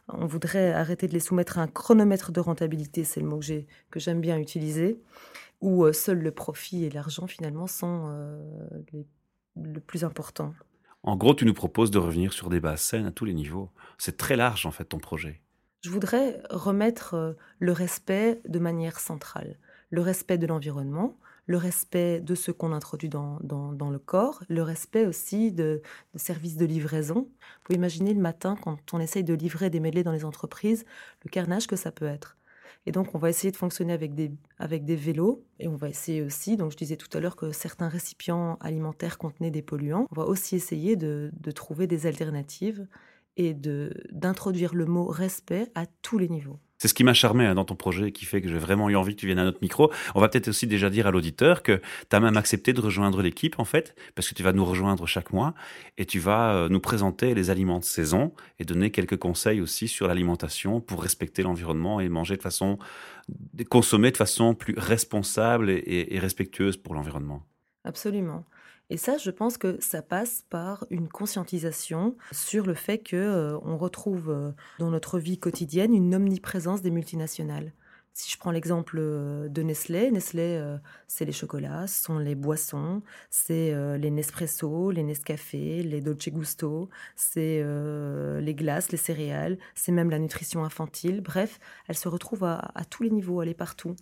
On 0.08 0.26
voudrait 0.26 0.72
arrêter 0.72 1.08
de 1.08 1.12
les 1.12 1.20
soumettre 1.20 1.58
à 1.58 1.62
un 1.62 1.68
chronomètre 1.68 2.32
de 2.32 2.40
rentabilité, 2.40 3.04
c'est 3.04 3.20
le 3.20 3.26
mot 3.26 3.40
que, 3.90 4.00
j'aime 4.00 4.20
bien 4.20 4.38
utiliser, 4.38 4.98
où 5.60 5.84
euh, 5.84 5.92
seul 5.92 6.18
le 6.18 6.30
profit 6.30 6.84
et 6.84 6.90
l'argent 6.90 7.26
finalement 7.26 7.66
sont 7.66 8.08
euh, 8.10 8.42
le 9.56 9.80
plus 9.80 10.04
important. 10.04 10.54
En 11.04 11.16
gros, 11.16 11.34
tu 11.34 11.44
nous 11.44 11.54
proposes 11.54 11.90
de 11.90 11.98
revenir 11.98 12.32
sur 12.32 12.48
des 12.48 12.60
bases 12.60 12.80
saines 12.80 13.06
à 13.06 13.10
tous 13.12 13.24
les 13.24 13.34
niveaux. 13.34 13.70
C'est 13.98 14.16
très 14.16 14.36
large 14.36 14.66
en 14.66 14.70
fait 14.70 14.84
ton 14.84 14.98
projet. 14.98 15.41
Je 15.82 15.90
voudrais 15.90 16.40
remettre 16.48 17.14
euh, 17.14 17.32
le 17.58 17.72
respect 17.72 18.40
de 18.48 18.60
manière 18.60 19.00
centrale. 19.00 19.58
Le 19.90 20.00
respect 20.00 20.38
de 20.38 20.46
l'environnement, 20.46 21.18
le 21.46 21.56
respect 21.56 22.20
de 22.20 22.36
ce 22.36 22.52
qu'on 22.52 22.72
introduit 22.72 23.08
dans, 23.08 23.40
le 23.40 23.98
corps, 23.98 24.44
le 24.48 24.62
respect 24.62 25.06
aussi 25.06 25.50
de, 25.50 25.82
services 26.14 26.56
de 26.56 26.66
livraison. 26.66 27.14
Vous 27.14 27.60
pouvez 27.64 27.76
imaginer 27.76 28.14
le 28.14 28.20
matin, 28.20 28.56
quand 28.62 28.78
on 28.92 29.00
essaye 29.00 29.24
de 29.24 29.34
livrer 29.34 29.70
des 29.70 29.80
mêlées 29.80 30.04
dans 30.04 30.12
les 30.12 30.24
entreprises, 30.24 30.84
le 31.24 31.30
carnage 31.30 31.66
que 31.66 31.74
ça 31.74 31.90
peut 31.90 32.06
être. 32.06 32.36
Et 32.86 32.92
donc, 32.92 33.14
on 33.14 33.18
va 33.18 33.28
essayer 33.28 33.50
de 33.50 33.56
fonctionner 33.56 33.92
avec 33.92 34.14
des, 34.14 34.96
vélos. 34.96 35.44
Et 35.58 35.66
on 35.66 35.76
va 35.76 35.88
essayer 35.88 36.22
aussi, 36.22 36.56
donc 36.56 36.70
je 36.70 36.76
disais 36.76 36.96
tout 36.96 37.10
à 37.12 37.20
l'heure 37.20 37.36
que 37.36 37.50
certains 37.50 37.88
récipients 37.88 38.56
alimentaires 38.60 39.18
contenaient 39.18 39.50
des 39.50 39.62
polluants. 39.62 40.06
On 40.12 40.14
va 40.14 40.26
aussi 40.26 40.54
essayer 40.54 40.94
de 40.94 41.50
trouver 41.52 41.88
des 41.88 42.06
alternatives 42.06 42.86
et 43.36 43.54
d'introduire 43.54 44.74
le 44.74 44.86
mot 44.86 45.06
respect 45.06 45.68
à 45.74 45.86
tous 45.86 46.18
les 46.18 46.28
niveaux. 46.28 46.58
C'est 46.82 46.88
ce 46.88 46.94
qui 46.94 47.04
m'a 47.04 47.14
charmé 47.14 47.46
hein, 47.46 47.54
dans 47.54 47.64
ton 47.64 47.76
projet 47.76 48.08
et 48.08 48.12
qui 48.12 48.24
fait 48.24 48.40
que 48.40 48.48
j'ai 48.48 48.58
vraiment 48.58 48.90
eu 48.90 48.96
envie 48.96 49.14
que 49.14 49.20
tu 49.20 49.26
viennes 49.26 49.38
à 49.38 49.44
notre 49.44 49.60
micro. 49.62 49.92
On 50.16 50.20
va 50.20 50.28
peut-être 50.28 50.48
aussi 50.48 50.66
déjà 50.66 50.90
dire 50.90 51.06
à 51.06 51.12
l'auditeur 51.12 51.62
que 51.62 51.80
tu 52.10 52.16
as 52.16 52.18
même 52.18 52.36
accepté 52.36 52.72
de 52.72 52.80
rejoindre 52.80 53.22
l'équipe 53.22 53.60
en 53.60 53.64
fait, 53.64 53.94
parce 54.16 54.28
que 54.28 54.34
tu 54.34 54.42
vas 54.42 54.52
nous 54.52 54.64
rejoindre 54.64 55.06
chaque 55.06 55.32
mois 55.32 55.54
et 55.96 56.06
tu 56.06 56.18
vas 56.18 56.54
euh, 56.56 56.68
nous 56.68 56.80
présenter 56.80 57.36
les 57.36 57.50
aliments 57.50 57.78
de 57.78 57.84
saison 57.84 58.32
et 58.58 58.64
donner 58.64 58.90
quelques 58.90 59.16
conseils 59.16 59.60
aussi 59.60 59.86
sur 59.86 60.08
l'alimentation 60.08 60.80
pour 60.80 61.04
respecter 61.04 61.44
l'environnement 61.44 62.00
et 62.00 62.08
manger 62.08 62.36
de 62.36 62.42
façon, 62.42 62.80
consommer 63.70 64.10
de 64.10 64.16
façon 64.16 64.56
plus 64.56 64.74
responsable 64.76 65.70
et 65.70 66.18
respectueuse 66.18 66.76
pour 66.76 66.94
l'environnement. 66.94 67.44
Absolument. 67.84 68.44
Et 68.92 68.98
ça, 68.98 69.16
je 69.16 69.30
pense 69.30 69.56
que 69.56 69.78
ça 69.80 70.02
passe 70.02 70.44
par 70.50 70.84
une 70.90 71.08
conscientisation 71.08 72.14
sur 72.30 72.66
le 72.66 72.74
fait 72.74 72.98
que 72.98 73.16
euh, 73.16 73.58
on 73.62 73.78
retrouve 73.78 74.28
euh, 74.28 74.52
dans 74.78 74.90
notre 74.90 75.18
vie 75.18 75.38
quotidienne 75.38 75.94
une 75.94 76.14
omniprésence 76.14 76.82
des 76.82 76.90
multinationales. 76.90 77.72
Si 78.12 78.30
je 78.30 78.36
prends 78.36 78.50
l'exemple 78.50 78.98
euh, 79.00 79.48
de 79.48 79.62
Nestlé, 79.62 80.10
Nestlé, 80.10 80.62
c'est 81.06 81.24
les 81.24 81.32
chocolats, 81.32 81.86
ce 81.86 82.02
sont 82.02 82.18
les 82.18 82.34
boissons, 82.34 83.00
c'est 83.30 83.74
les 83.96 84.10
Nespresso, 84.10 84.90
les 84.90 85.04
Nescafé, 85.04 85.82
les 85.82 86.02
Dolce 86.02 86.28
Gusto, 86.28 86.90
c'est 87.16 87.64
les 88.42 88.54
glaces, 88.54 88.92
les 88.92 88.98
céréales, 88.98 89.56
c'est 89.74 89.92
même 89.92 90.10
la 90.10 90.18
nutrition 90.18 90.64
infantile. 90.64 91.22
Bref, 91.22 91.60
elle 91.88 91.96
se 91.96 92.08
retrouve 92.08 92.44
à, 92.44 92.72
à 92.74 92.84
tous 92.84 93.04
les 93.04 93.10
niveaux, 93.10 93.40
elle 93.40 93.48
est 93.48 93.54
partout. 93.54 93.96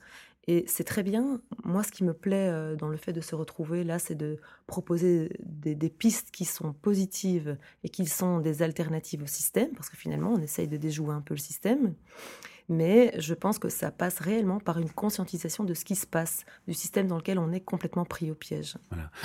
Et 0.51 0.65
c'est 0.67 0.83
très 0.83 1.05
bien. 1.05 1.41
Moi, 1.63 1.85
ce 1.85 1.93
qui 1.93 2.03
me 2.03 2.13
plaît 2.13 2.49
euh, 2.49 2.75
dans 2.75 2.89
le 2.89 2.97
fait 2.97 3.13
de 3.13 3.21
se 3.21 3.37
retrouver 3.37 3.85
là, 3.85 4.01
c'est 4.01 4.17
de 4.17 4.39
proposer 4.67 5.31
des, 5.45 5.89
pistes 5.89 6.33
qui 6.33 6.45
sont 6.45 6.73
positives 6.73 7.57
et 7.85 7.89
qui 7.89 8.07
sont 8.07 8.41
des 8.41 8.61
alternatives 8.63 9.23
au 9.23 9.29
système, 9.29 9.71
parce 9.77 9.89
que 9.89 9.97
finalement, 9.97 10.33
on 10.33 10.41
essaye 10.41 10.67
de 10.67 10.77
déjouer 10.77 11.15
un 11.15 11.21
peu 11.21 11.35
le 11.35 11.39
système. 11.39 11.95
Mais 12.69 13.15
je 13.17 13.33
pense 13.33 13.61
que 13.61 13.69
ça 13.69 13.93
passe 13.93 14.19
réellement 14.19 14.59
par 14.59 14.81
une 14.81 14.91
conscientisation 14.91 15.63
de 15.63 15.73
ce 15.73 15.85
qui 15.85 15.95
se 15.95 16.07
passe, 16.07 16.45
du 16.67 16.75
système 16.75 17.07
dans 17.07 17.19
lequel 17.19 17.39
on 17.39 17.53
est 17.53 17.61
complètement 17.61 18.05
pris 18.05 18.33
au 18.33 18.35
piège. 18.35 18.77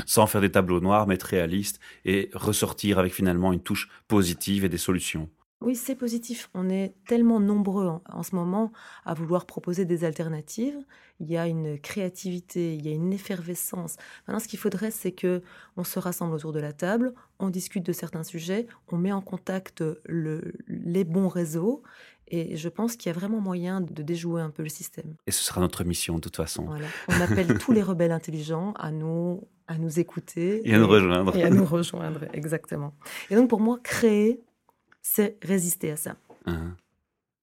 Sans 0.05 0.27
faire 0.27 0.41
des 0.41 0.51
tableaux 0.51 0.79
noirs, 0.79 1.07
mais 1.07 1.15
être 1.15 1.23
réaliste 1.23 1.79
et 2.05 2.29
ressortir 2.35 2.99
avec 2.99 3.15
finalement 3.15 3.51
une 3.51 3.61
touche 3.61 3.89
positive 4.07 4.63
et 4.63 4.69
des 4.69 4.77
solutions. 4.77 5.27
Oui, 5.61 5.75
c'est 5.75 5.95
positif. 5.95 6.49
On 6.53 6.69
est 6.69 6.93
tellement 7.07 7.39
nombreux 7.39 7.99
en, 8.09 8.23
ce 8.23 8.35
moment 8.35 8.71
à 9.05 9.13
vouloir 9.13 9.45
proposer 9.45 9.85
des 9.85 10.03
alternatives. 10.03 10.77
Il 11.19 11.31
y 11.31 11.37
a 11.37 11.47
une 11.47 11.79
créativité, 11.79 12.75
il 12.75 12.85
y 12.85 12.89
a 12.89 12.93
une 12.93 13.13
effervescence. 13.13 13.95
Maintenant, 14.27 14.39
ce 14.39 14.47
qu'il 14.47 14.59
faudrait, 14.59 14.91
c'est 14.91 15.13
que 15.13 15.41
on 15.77 15.85
se 15.85 15.97
rassemble 15.97 16.35
autour 16.35 16.51
de 16.51 16.59
la 16.59 16.73
table, 16.73 17.13
on 17.39 17.49
discute 17.49 17.85
de 17.85 17.93
certains 17.93 18.23
sujets, 18.23 18.67
on 18.89 18.97
met 18.97 19.13
en 19.13 19.21
contact 19.21 19.83
les 20.07 21.03
bons 21.03 21.29
réseaux. 21.29 21.83
Et 22.27 22.57
je 22.57 22.69
pense 22.69 22.95
qu'il 22.95 23.11
y 23.11 23.15
a 23.15 23.17
vraiment 23.17 23.39
moyen 23.39 23.81
de 23.81 24.01
déjouer 24.01 24.41
un 24.41 24.49
peu 24.49 24.63
le 24.63 24.69
système. 24.69 25.15
Et 25.27 25.31
ce 25.31 25.43
sera 25.43 25.61
notre 25.61 25.83
mission 25.83 26.15
de 26.15 26.21
toute 26.21 26.35
façon. 26.35 26.67
On 27.07 27.21
appelle 27.21 27.57
tous 27.59 27.71
les 27.71 27.83
rebelles 27.83 28.11
intelligents 28.11 28.73
à 28.73 28.91
nous, 28.91 29.47
à 29.67 29.77
nous 29.77 29.99
écouter. 29.99 30.67
Et 30.67 30.73
à 30.73 30.79
nous 30.79 30.87
rejoindre. 30.87 31.35
Et 31.35 31.43
à 31.43 31.49
nous 31.49 31.65
rejoindre, 31.65 32.21
exactement. 32.33 32.93
Et 33.29 33.35
donc 33.35 33.49
pour 33.49 33.59
moi, 33.59 33.79
créer, 33.83 34.41
c'est 35.05 35.37
résister 35.43 35.91
à 35.91 35.97
ça. 35.97 36.15
Hein, 36.47 36.75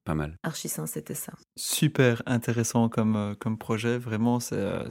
pas 0.04 0.14
mal. 0.16 0.37
Archisin, 0.42 0.87
c'était 0.87 1.14
ça. 1.14 1.33
Super 1.54 2.21
intéressant 2.26 2.88
comme, 2.88 3.14
euh, 3.14 3.35
comme 3.38 3.57
projet, 3.57 3.99
vraiment, 3.99 4.40
c'est 4.40 4.57
euh, 4.57 4.88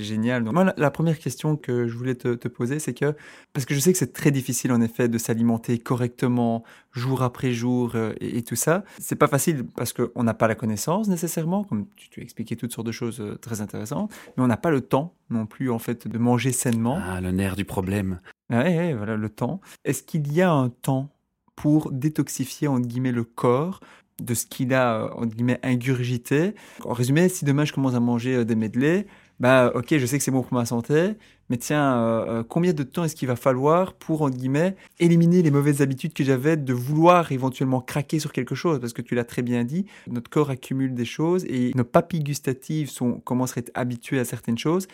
génial. 0.00 0.44
moi, 0.44 0.72
la, 0.76 0.90
première 0.92 1.18
question 1.18 1.56
que 1.56 1.88
je 1.88 1.96
voulais 1.96 2.14
te, 2.14 2.46
poser, 2.46 2.78
c'est 2.78 2.94
que, 2.94 3.16
parce 3.52 3.66
que 3.66 3.74
je 3.74 3.80
sais 3.80 3.90
que 3.90 3.98
c'est 3.98 4.12
très 4.12 4.30
difficile 4.30 4.70
en 4.70 4.80
effet 4.80 5.08
de 5.08 5.18
s'alimenter 5.18 5.80
correctement, 5.80 6.62
jour 6.92 7.22
après 7.22 7.52
jour 7.52 7.96
euh, 7.96 8.12
et, 8.20 8.42
tout 8.44 8.54
ça, 8.54 8.84
c'est 9.00 9.16
pas 9.16 9.28
facile 9.28 9.66
parce 9.66 9.92
qu'on 9.92 10.22
n'a 10.22 10.34
pas 10.34 10.46
la 10.46 10.54
connaissance 10.54 11.08
nécessairement, 11.08 11.64
comme 11.64 11.88
tu, 11.96 12.08
tu 12.10 12.20
as 12.20 12.22
expliqué 12.22 12.54
toutes 12.54 12.72
sortes 12.72 12.86
de 12.86 12.92
choses 12.92 13.20
très 13.42 13.60
intéressantes, 13.60 14.12
mais 14.36 14.44
on 14.44 14.46
n'a 14.46 14.56
pas 14.56 14.70
le 14.70 14.82
temps 14.82 15.16
non 15.30 15.46
plus 15.46 15.68
en 15.68 15.80
fait 15.80 16.06
de 16.06 16.18
manger 16.18 16.52
sainement. 16.52 17.00
Ah, 17.02 17.20
le 17.20 17.32
nerf 17.32 17.56
du 17.56 17.64
problème. 17.64 18.20
Oui, 18.50 18.92
voilà, 18.92 19.16
le 19.16 19.28
temps. 19.30 19.60
Est-ce 19.84 20.04
qu'il 20.04 20.32
y 20.32 20.42
a 20.42 20.52
un 20.52 20.68
temps 20.68 21.13
pour 21.56 21.92
détoxifier 21.92 22.68
entre 22.68 22.86
guillemets 22.86 23.12
le 23.12 23.24
corps 23.24 23.80
de 24.22 24.34
ce 24.34 24.46
qu'il 24.46 24.74
a 24.74 25.10
entre 25.16 25.34
guillemets 25.34 25.60
ingurgité. 25.62 26.54
En 26.84 26.92
résumé, 26.92 27.28
si 27.28 27.44
demain 27.44 27.64
je 27.64 27.72
commence 27.72 27.94
à 27.94 28.00
manger 28.00 28.36
euh, 28.36 28.44
des 28.44 28.54
medley, 28.54 29.06
bah 29.40 29.72
ok, 29.74 29.98
je 29.98 30.06
sais 30.06 30.18
que 30.18 30.24
c'est 30.24 30.30
bon 30.30 30.42
pour 30.42 30.54
ma 30.54 30.64
santé, 30.64 31.14
mais 31.50 31.56
tiens, 31.56 31.96
euh, 31.98 32.26
euh, 32.28 32.42
combien 32.44 32.72
de 32.72 32.82
temps 32.84 33.04
est-ce 33.04 33.16
qu'il 33.16 33.28
va 33.28 33.36
falloir 33.36 33.94
pour 33.94 34.22
entre 34.22 34.36
guillemets 34.36 34.76
éliminer 35.00 35.42
les 35.42 35.50
mauvaises 35.50 35.82
habitudes 35.82 36.14
que 36.14 36.24
j'avais 36.24 36.56
de 36.56 36.72
vouloir 36.72 37.32
éventuellement 37.32 37.80
craquer 37.80 38.18
sur 38.20 38.32
quelque 38.32 38.54
chose? 38.54 38.80
Parce 38.80 38.92
que 38.92 39.02
tu 39.02 39.14
l'as 39.14 39.24
très 39.24 39.42
bien 39.42 39.64
dit, 39.64 39.86
notre 40.06 40.30
corps 40.30 40.50
accumule 40.50 40.94
des 40.94 41.04
choses 41.04 41.44
et 41.46 41.72
nos 41.74 41.84
papilles 41.84 42.22
gustatives 42.22 42.90
sont 42.90 43.20
commenceraient 43.20 43.60
à 43.60 43.64
être 43.64 43.72
habituées 43.74 44.20
à 44.20 44.24
certaines 44.24 44.58
choses. 44.58 44.86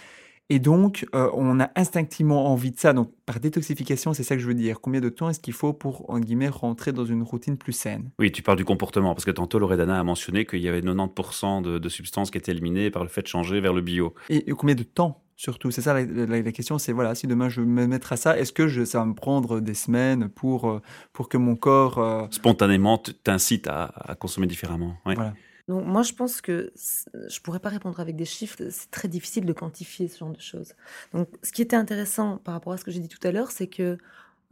Et 0.52 0.58
donc, 0.58 1.06
euh, 1.14 1.30
on 1.34 1.60
a 1.60 1.70
instinctivement 1.76 2.52
envie 2.52 2.72
de 2.72 2.78
ça. 2.78 2.92
Donc, 2.92 3.12
par 3.24 3.38
détoxification, 3.38 4.12
c'est 4.12 4.24
ça 4.24 4.34
que 4.34 4.42
je 4.42 4.48
veux 4.48 4.54
dire. 4.54 4.80
Combien 4.80 5.00
de 5.00 5.08
temps 5.08 5.30
est-ce 5.30 5.38
qu'il 5.38 5.54
faut 5.54 5.72
pour, 5.72 6.10
en 6.10 6.18
guillemets, 6.18 6.48
rentrer 6.48 6.90
dans 6.90 7.04
une 7.04 7.22
routine 7.22 7.56
plus 7.56 7.72
saine? 7.72 8.10
Oui, 8.18 8.32
tu 8.32 8.42
parles 8.42 8.58
du 8.58 8.64
comportement, 8.64 9.14
parce 9.14 9.24
que 9.24 9.30
tantôt, 9.30 9.60
Loredana 9.60 10.00
a 10.00 10.02
mentionné 10.02 10.44
qu'il 10.44 10.60
y 10.60 10.68
avait 10.68 10.80
90% 10.80 11.62
de, 11.62 11.88
substances 11.88 12.32
qui 12.32 12.38
étaient 12.38 12.50
éliminées 12.50 12.90
par 12.90 13.04
le 13.04 13.08
fait 13.08 13.22
de 13.22 13.28
changer 13.28 13.60
vers 13.60 13.72
le 13.72 13.80
bio. 13.80 14.12
Et, 14.28 14.50
combien 14.50 14.74
de 14.74 14.82
temps 14.82 15.22
surtout? 15.36 15.70
C'est 15.70 15.82
ça 15.82 15.94
la, 15.94 16.52
question, 16.52 16.78
c'est 16.78 16.92
voilà, 16.92 17.14
si 17.14 17.28
demain 17.28 17.48
je 17.48 17.60
me 17.60 17.86
mettre 17.86 18.12
à 18.12 18.16
ça, 18.16 18.36
est-ce 18.36 18.52
que 18.52 18.66
je, 18.66 18.84
ça 18.84 18.98
va 18.98 19.04
me 19.04 19.14
prendre 19.14 19.60
des 19.60 19.74
semaines 19.74 20.28
pour, 20.28 20.68
euh, 20.68 20.82
pour 21.12 21.28
que 21.28 21.36
mon 21.36 21.54
corps... 21.54 21.98
Euh, 21.98 22.26
Spontanément 22.30 22.98
t'incite 22.98 23.68
à, 23.68 23.84
à, 23.84 24.16
consommer 24.16 24.48
différemment. 24.48 24.96
Voilà. 25.04 25.32
Donc 25.70 25.86
moi, 25.86 26.02
je 26.02 26.12
pense 26.12 26.40
que 26.40 26.72
je 26.74 27.40
pourrais 27.40 27.60
pas 27.60 27.68
répondre 27.68 28.00
avec 28.00 28.16
des 28.16 28.24
chiffres. 28.24 28.56
C'est 28.70 28.90
très 28.90 29.06
difficile 29.06 29.44
de 29.44 29.52
quantifier 29.52 30.08
ce 30.08 30.18
genre 30.18 30.32
de 30.32 30.40
choses. 30.40 30.74
Donc, 31.14 31.28
ce 31.44 31.52
qui 31.52 31.62
était 31.62 31.76
intéressant 31.76 32.38
par 32.38 32.54
rapport 32.54 32.72
à 32.72 32.76
ce 32.76 32.84
que 32.84 32.90
j'ai 32.90 32.98
dit 32.98 33.08
tout 33.08 33.24
à 33.24 33.30
l'heure, 33.30 33.52
c'est 33.52 33.68
que 33.68 33.96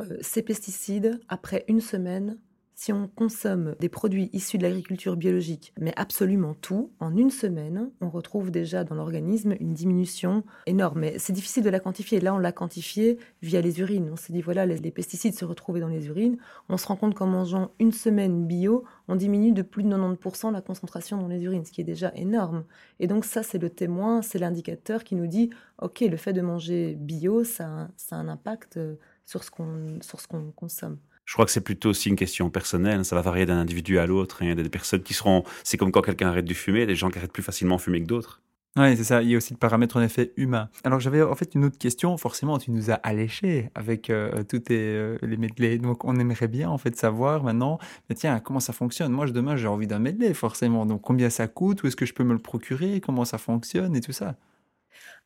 euh, 0.01 0.19
ces 0.21 0.43
pesticides, 0.43 1.21
après 1.29 1.65
une 1.67 1.81
semaine, 1.81 2.39
si 2.79 2.93
on 2.93 3.09
consomme 3.09 3.75
des 3.81 3.89
produits 3.89 4.31
issus 4.33 4.57
de 4.57 4.63
l'agriculture 4.63 5.17
biologique, 5.17 5.75
mais 5.81 5.93
absolument 5.97 6.55
tout, 6.55 6.93
en 7.01 7.17
une 7.17 7.33
semaine, 7.33 7.91
on 8.01 8.09
retrouve 8.09 8.53
déjà 8.53 8.85
dans 8.85 8.95
l'organisme 8.95 9.57
une 9.59 9.75
diminution 9.75 10.45
énorme. 10.65 11.01
Mais 11.01 11.19
c'est 11.19 11.33
difficile 11.33 11.65
de 11.65 11.71
la 11.71 11.81
quantifier. 11.81 12.21
Là, 12.21 12.33
on 12.33 12.39
l'a 12.39 12.53
quantifié 12.53 13.19
via 13.43 13.61
les 13.61 13.81
urines. 13.81 14.11
On 14.13 14.17
s'est 14.17 14.33
dit, 14.33 14.43
voilà, 14.43 14.65
les, 14.65 14.93
pesticides 14.93 15.35
se 15.35 15.45
retrouvaient 15.45 15.81
dans 15.81 15.89
les 15.89 16.07
urines. 16.07 16.39
On 16.69 16.77
se 16.77 16.87
rend 16.87 16.95
compte 16.95 17.17
qu'en 17.17 17.27
mangeant 17.27 17.73
une 17.81 17.91
semaine 17.91 18.47
bio, 18.47 18.85
on 19.09 19.17
diminue 19.17 19.51
de 19.51 19.63
plus 19.63 19.83
de 19.83 19.89
90% 19.89 20.53
la 20.53 20.61
concentration 20.61 21.17
dans 21.17 21.27
les 21.27 21.43
urines, 21.43 21.65
ce 21.65 21.73
qui 21.73 21.81
est 21.81 21.85
déjà 21.85 22.13
énorme. 22.15 22.63
Et 23.01 23.09
donc 23.09 23.25
ça, 23.25 23.43
c'est 23.43 23.59
le 23.59 23.71
témoin, 23.71 24.23
c'est 24.23 24.39
l'indicateur 24.39 25.03
qui 25.03 25.17
nous 25.17 25.27
dit, 25.27 25.51
OK, 25.83 25.99
le 26.03 26.17
fait 26.17 26.33
de 26.33 26.43
manger 26.43 26.95
bio, 26.95 27.43
ça, 27.43 27.89
ça 27.97 28.15
a 28.15 28.21
un 28.21 28.29
impact 28.29 28.79
sur 29.25 29.43
ce 29.43 29.51
qu'on 29.51 30.53
consomme. 30.55 30.99
Je 31.29 31.35
crois 31.35 31.45
que 31.45 31.51
c'est 31.51 31.61
plutôt 31.61 31.91
aussi 31.91 32.09
une 32.09 32.17
question 32.17 32.49
personnelle. 32.49 33.05
Ça 33.05 33.15
va 33.15 33.21
varier 33.21 33.45
d'un 33.45 33.59
individu 33.59 33.99
à 33.99 34.07
l'autre. 34.07 34.41
Il 34.41 34.49
y 34.49 34.51
a 34.51 34.55
des 34.55 34.67
personnes 34.71 35.03
qui 35.03 35.13
seront. 35.13 35.45
C'est 35.63 35.77
comme 35.77 35.93
quand 35.93 36.01
quelqu'un 36.01 36.29
arrête 36.29 36.47
de 36.47 36.55
fumer, 36.55 36.87
des 36.87 36.97
gens 36.97 37.11
qui 37.11 37.19
arrêtent 37.19 37.35
plus 37.35 37.43
facilement 37.43 37.77
de 37.77 37.83
fumer 37.83 38.01
que 38.01 38.07
d'autres. 38.07 38.41
Oui, 38.79 38.97
c'est 38.97 39.05
ça. 39.05 39.23
Il 39.23 39.29
y 39.29 39.35
a 39.35 39.37
aussi 39.37 39.53
le 39.53 39.59
paramètre 39.59 39.99
en 39.99 40.01
effet 40.01 40.33
humain. 40.39 40.71
Alors 40.85 41.01
j'avais 41.01 41.21
en 41.21 41.35
fait 41.35 41.55
une 41.55 41.67
autre 41.67 41.77
question. 41.77 42.17
Forcément, 42.17 42.57
tu 42.57 42.71
nous 42.71 42.91
as 42.91 42.95
alléché 42.95 43.69
avec 43.75 44.09
euh, 44.09 44.43
tous 44.43 44.63
euh, 44.71 45.19
les 45.21 45.37
medley. 45.37 45.77
Donc 45.77 46.07
on 46.07 46.19
aimerait 46.19 46.49
bien 46.49 46.71
en 46.71 46.79
fait 46.79 46.97
savoir 46.97 47.43
maintenant. 47.43 47.79
Mais 48.09 48.15
tiens, 48.15 48.41
comment 48.41 48.61
ça 48.61 48.73
fonctionne? 48.73 49.13
Moi, 49.13 49.31
demain, 49.31 49.55
j'ai 49.55 49.69
envie 49.69 49.87
d'un 49.87 49.99
medley 49.99 50.33
forcément. 50.33 50.87
Donc 50.87 51.03
combien 51.03 51.29
ça 51.29 51.47
coûte? 51.47 51.83
Où 51.83 51.89
est-ce 51.89 51.97
que 51.97 52.07
je 52.07 52.15
peux 52.15 52.25
me 52.25 52.33
le 52.33 52.39
procurer? 52.39 53.03
Comment 53.03 53.27
ça 53.27 53.37
fonctionne? 53.37 53.95
Et 53.95 54.01
tout 54.01 54.13
ça 54.13 54.37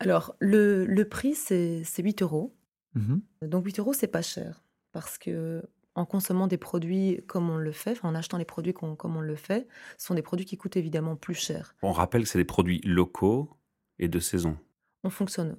Alors 0.00 0.34
le, 0.40 0.84
le 0.84 1.08
prix 1.08 1.36
c'est 1.36 1.84
8 1.96 2.22
euros. 2.22 2.56
Mmh 2.96 3.18
Donc 3.42 3.66
8 3.66 3.78
euros, 3.78 3.92
c'est 3.92 4.08
pas 4.08 4.22
cher 4.22 4.64
parce 4.92 5.16
que 5.16 5.62
en 5.94 6.04
consommant 6.04 6.46
des 6.46 6.56
produits 6.56 7.22
comme 7.26 7.50
on 7.50 7.56
le 7.56 7.72
fait, 7.72 7.98
en 8.02 8.14
achetant 8.14 8.38
les 8.38 8.44
produits 8.44 8.72
comme 8.72 9.16
on 9.16 9.20
le 9.20 9.36
fait, 9.36 9.68
ce 9.98 10.06
sont 10.06 10.14
des 10.14 10.22
produits 10.22 10.46
qui 10.46 10.56
coûtent 10.56 10.76
évidemment 10.76 11.16
plus 11.16 11.34
cher. 11.34 11.74
On 11.82 11.92
rappelle 11.92 12.22
que 12.22 12.28
c'est 12.28 12.38
des 12.38 12.44
produits 12.44 12.80
locaux 12.84 13.50
et 13.98 14.08
de 14.08 14.18
saison. 14.18 14.56
On 15.04 15.10
fonctionne 15.10 15.56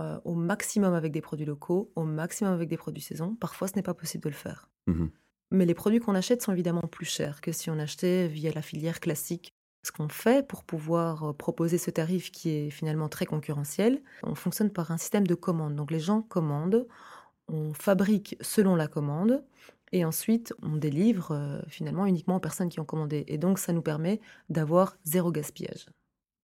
euh, 0.00 0.18
au 0.24 0.34
maximum 0.34 0.94
avec 0.94 1.12
des 1.12 1.20
produits 1.20 1.46
locaux, 1.46 1.92
au 1.94 2.04
maximum 2.04 2.52
avec 2.52 2.68
des 2.68 2.76
produits 2.76 3.02
saison. 3.02 3.36
Parfois, 3.36 3.68
ce 3.68 3.74
n'est 3.76 3.82
pas 3.82 3.94
possible 3.94 4.24
de 4.24 4.30
le 4.30 4.34
faire. 4.34 4.68
Mmh 4.86 5.06
Mais 5.52 5.66
les 5.66 5.74
produits 5.74 6.00
qu'on 6.00 6.14
achète 6.14 6.42
sont 6.42 6.52
évidemment 6.52 6.82
plus 6.82 7.06
chers 7.06 7.40
que 7.40 7.52
si 7.52 7.70
on 7.70 7.78
achetait 7.78 8.26
via 8.26 8.50
la 8.52 8.62
filière 8.62 9.00
classique. 9.00 9.52
Ce 9.84 9.92
qu'on 9.92 10.08
fait 10.08 10.46
pour 10.46 10.64
pouvoir 10.64 11.24
euh, 11.24 11.32
proposer 11.32 11.78
ce 11.78 11.90
tarif 11.90 12.32
qui 12.32 12.50
est 12.50 12.70
finalement 12.70 13.08
très 13.08 13.26
concurrentiel, 13.26 14.02
on 14.22 14.34
fonctionne 14.34 14.70
par 14.70 14.90
un 14.90 14.96
système 14.96 15.26
de 15.26 15.34
commande. 15.34 15.76
Donc 15.76 15.90
les 15.90 16.00
gens 16.00 16.22
commandent, 16.22 16.88
on 17.48 17.74
fabrique 17.74 18.36
selon 18.40 18.74
la 18.76 18.88
commande 18.88 19.44
et 19.94 20.04
ensuite 20.04 20.52
on 20.60 20.76
délivre 20.76 21.30
euh, 21.30 21.60
finalement 21.68 22.04
uniquement 22.04 22.36
aux 22.36 22.40
personnes 22.40 22.68
qui 22.68 22.80
ont 22.80 22.84
commandé. 22.84 23.24
Et 23.28 23.38
donc 23.38 23.58
ça 23.58 23.72
nous 23.72 23.80
permet 23.80 24.20
d'avoir 24.50 24.96
zéro 25.04 25.30
gaspillage. 25.30 25.86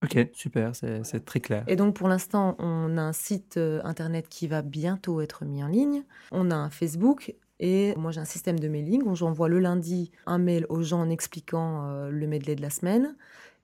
Ok, 0.03 0.31
super, 0.33 0.75
c'est 0.75 1.25
très 1.27 1.41
clair. 1.41 1.65
Et 1.67 1.77
donc 1.77 1.95
pour 1.95 2.09
l'instant, 2.09 2.55
on 2.59 2.97
a 2.97 3.03
un 3.03 3.13
site 3.13 3.59
euh, 3.59 3.83
internet 3.85 4.29
qui 4.31 4.47
va 4.47 4.63
bientôt 4.63 5.21
être 5.21 5.45
mis 5.45 5.63
en 5.63 5.67
ligne. 5.67 6.05
On 6.31 6.51
a 6.51 6.55
un 6.55 6.71
Facebook 6.71 7.35
et 7.59 7.95
moi 7.97 8.13
j'ai 8.13 8.21
un 8.21 8.25
système 8.25 8.59
de 8.59 8.69
mailing 8.69 9.03
où 9.03 9.15
j'envoie 9.17 9.49
le 9.49 9.59
lundi 9.59 10.13
un 10.27 10.39
mail 10.39 10.65
aux 10.71 10.83
gens 10.83 11.01
en 11.01 11.11
expliquant 11.11 11.87
euh, 11.87 12.09
le 12.09 12.27
medley 12.29 12.55
de 12.55 12.63
la 12.63 12.71
semaine. 12.71 13.17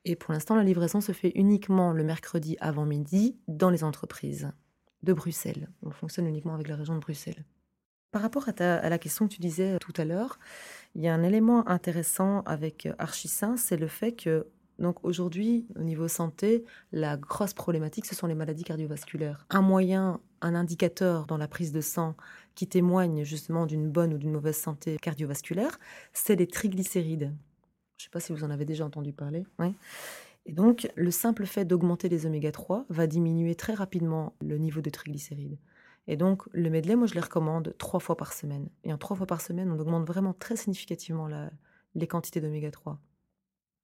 Et 0.04 0.14
pour 0.14 0.32
l'instant, 0.32 0.56
la 0.56 0.62
livraison 0.62 1.00
se 1.00 1.12
fait 1.12 1.32
uniquement 1.36 1.92
le 1.92 2.04
mercredi 2.04 2.56
avant 2.60 2.86
midi 2.86 3.36
dans 3.48 3.70
les 3.70 3.82
entreprises 3.82 4.50
de 5.02 5.12
Bruxelles. 5.12 5.68
On 5.82 5.90
fonctionne 5.90 6.26
uniquement 6.26 6.54
avec 6.54 6.68
la 6.68 6.76
région 6.76 6.94
de 6.94 7.00
Bruxelles. 7.00 7.44
Par 8.16 8.22
rapport 8.22 8.48
à, 8.48 8.88
la 8.88 8.98
question 8.98 9.28
que 9.28 9.34
tu 9.34 9.42
disais 9.42 9.78
tout 9.78 9.92
à 9.98 10.06
l'heure, 10.06 10.38
il 10.94 11.02
y 11.02 11.06
a 11.06 11.12
un 11.12 11.22
élément 11.22 11.68
intéressant 11.68 12.40
avec 12.46 12.88
Archisin, 12.98 13.58
c'est 13.58 13.76
le 13.76 13.88
fait 13.88 14.12
que 14.12 14.46
donc 14.78 15.04
aujourd'hui, 15.04 15.66
au 15.78 15.82
niveau 15.82 16.08
santé, 16.08 16.64
la 16.92 17.18
grosse 17.18 17.52
problématique, 17.52 18.06
ce 18.06 18.14
sont 18.14 18.26
les 18.26 18.34
maladies 18.34 18.64
cardiovasculaires. 18.64 19.44
Un 19.50 19.60
moyen, 19.60 20.18
un 20.40 20.54
indicateur 20.54 21.26
dans 21.26 21.36
la 21.36 21.46
prise 21.46 21.72
de 21.72 21.82
sang 21.82 22.16
qui 22.54 22.66
témoigne 22.66 23.22
justement 23.22 23.66
d'une 23.66 23.90
bonne 23.90 24.14
ou 24.14 24.16
d'une 24.16 24.32
mauvaise 24.32 24.56
santé 24.56 24.96
cardiovasculaire, 24.96 25.78
c'est 26.14 26.36
les 26.36 26.46
triglycérides. 26.46 27.34
Je 27.98 28.04
ne 28.04 28.06
sais 28.06 28.10
pas 28.10 28.20
si 28.20 28.32
vous 28.32 28.44
en 28.44 28.50
avez 28.50 28.64
déjà 28.64 28.86
entendu 28.86 29.12
parler. 29.12 29.44
Oui. 29.58 29.74
Et 30.46 30.52
donc, 30.52 30.90
le 30.94 31.10
simple 31.10 31.44
fait 31.44 31.66
d'augmenter 31.66 32.08
les 32.08 32.24
oméga 32.24 32.50
3 32.50 32.86
va 32.88 33.06
diminuer 33.06 33.54
très 33.56 33.74
rapidement 33.74 34.32
le 34.40 34.56
niveau 34.56 34.80
de 34.80 34.88
triglycérides. 34.88 35.58
Et 36.08 36.16
donc, 36.16 36.42
le 36.52 36.70
medley, 36.70 36.96
moi, 36.96 37.06
je 37.06 37.14
les 37.14 37.20
recommande 37.20 37.74
trois 37.78 38.00
fois 38.00 38.16
par 38.16 38.32
semaine. 38.32 38.68
Et 38.84 38.92
en 38.92 38.98
trois 38.98 39.16
fois 39.16 39.26
par 39.26 39.40
semaine, 39.40 39.70
on 39.70 39.78
augmente 39.78 40.06
vraiment 40.06 40.32
très 40.34 40.56
significativement 40.56 41.28
les 41.94 42.06
quantités 42.06 42.40
d'oméga 42.40 42.70
3. 42.70 43.00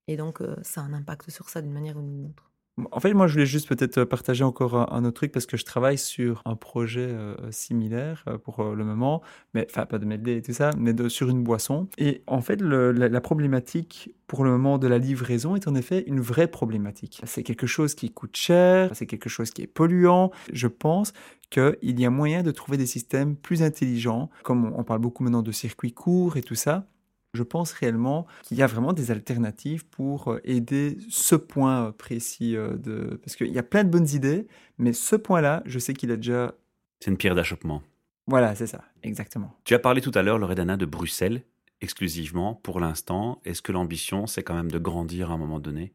Et 0.08 0.16
donc, 0.16 0.40
euh, 0.40 0.56
ça 0.62 0.82
a 0.82 0.84
un 0.84 0.92
impact 0.92 1.30
sur 1.30 1.48
ça 1.48 1.62
d'une 1.62 1.72
manière 1.72 1.96
ou 1.96 2.02
d'une 2.02 2.26
autre. 2.26 2.51
En 2.90 3.00
fait, 3.00 3.12
moi, 3.12 3.26
je 3.26 3.34
voulais 3.34 3.46
juste 3.46 3.68
peut-être 3.68 4.04
partager 4.04 4.44
encore 4.44 4.90
un, 4.92 5.04
autre 5.04 5.14
truc 5.14 5.32
parce 5.32 5.44
que 5.44 5.58
je 5.58 5.64
travaille 5.64 5.98
sur 5.98 6.40
un 6.46 6.56
projet 6.56 7.06
euh, 7.06 7.36
similaire 7.50 8.24
euh, 8.28 8.38
pour 8.38 8.60
euh, 8.60 8.74
le 8.74 8.82
moment, 8.82 9.20
mais 9.52 9.66
enfin 9.70 9.84
pas 9.84 9.98
de 9.98 10.06
medley 10.06 10.38
et 10.38 10.42
tout 10.42 10.54
ça, 10.54 10.70
mais 10.78 10.94
sur 11.10 11.28
une 11.28 11.42
boisson. 11.42 11.88
Et 11.98 12.22
en 12.26 12.40
fait, 12.40 12.62
la, 12.62 13.20
problématique 13.20 14.14
pour 14.26 14.42
le 14.42 14.50
moment 14.50 14.78
de 14.78 14.88
la 14.88 14.96
livraison 14.96 15.54
est 15.54 15.68
en 15.68 15.74
effet 15.74 16.02
une 16.06 16.20
vraie 16.20 16.48
problématique. 16.48 17.20
C'est 17.26 17.42
quelque 17.42 17.66
chose 17.66 17.94
qui 17.94 18.10
coûte 18.10 18.36
cher, 18.36 18.90
c'est 18.94 19.06
quelque 19.06 19.28
chose 19.28 19.50
qui 19.50 19.62
est 19.62 19.66
polluant. 19.66 20.30
Je 20.52 20.66
pense 20.66 21.12
qu'il 21.50 22.00
y 22.00 22.06
a 22.06 22.10
moyen 22.10 22.42
de 22.42 22.50
trouver 22.50 22.78
des 22.78 22.86
systèmes 22.86 23.36
plus 23.36 23.62
intelligents, 23.62 24.30
comme 24.44 24.72
on 24.74 24.82
parle 24.82 25.00
beaucoup 25.00 25.22
maintenant 25.22 25.42
de 25.42 25.52
circuits 25.52 25.92
courts 25.92 26.38
et 26.38 26.42
tout 26.42 26.54
ça, 26.54 26.86
je 27.34 27.42
pense 27.42 27.72
réellement 27.72 28.26
qu'il 28.42 28.58
y 28.58 28.62
a 28.62 28.66
vraiment 28.66 28.92
des 28.92 29.10
alternatives 29.10 29.86
pour 29.86 30.32
euh, 30.32 30.40
aider 30.44 30.98
ce 31.08 31.34
point 31.34 31.86
euh, 31.86 31.92
précis 31.92 32.56
euh, 32.56 32.76
de... 32.76 33.20
Parce 33.24 33.36
qu'il 33.36 33.52
y 33.52 33.58
a 33.58 33.62
plein 33.62 33.84
de 33.84 33.90
bonnes 33.90 34.08
idées, 34.08 34.46
mais 34.78 34.92
ce 34.92 35.16
point-là, 35.16 35.62
je 35.64 35.78
sais 35.78 35.94
qu'il 35.94 36.10
a 36.10 36.16
déjà... 36.16 36.54
C'est 37.00 37.10
une 37.10 37.16
pierre 37.16 37.34
d'achoppement. 37.34 37.82
Voilà, 38.26 38.54
c'est 38.54 38.66
ça, 38.66 38.84
exactement. 39.02 39.56
Tu 39.64 39.74
as 39.74 39.78
parlé 39.78 40.00
tout 40.00 40.12
à 40.14 40.22
l'heure, 40.22 40.38
Loredana, 40.38 40.76
de 40.76 40.86
Bruxelles, 40.86 41.42
exclusivement, 41.80 42.54
pour 42.54 42.80
l'instant. 42.80 43.40
Est-ce 43.44 43.62
que 43.62 43.72
l'ambition, 43.72 44.26
c'est 44.26 44.42
quand 44.42 44.54
même 44.54 44.70
de 44.70 44.78
grandir 44.78 45.30
à 45.30 45.34
un 45.34 45.38
moment 45.38 45.58
donné? 45.58 45.92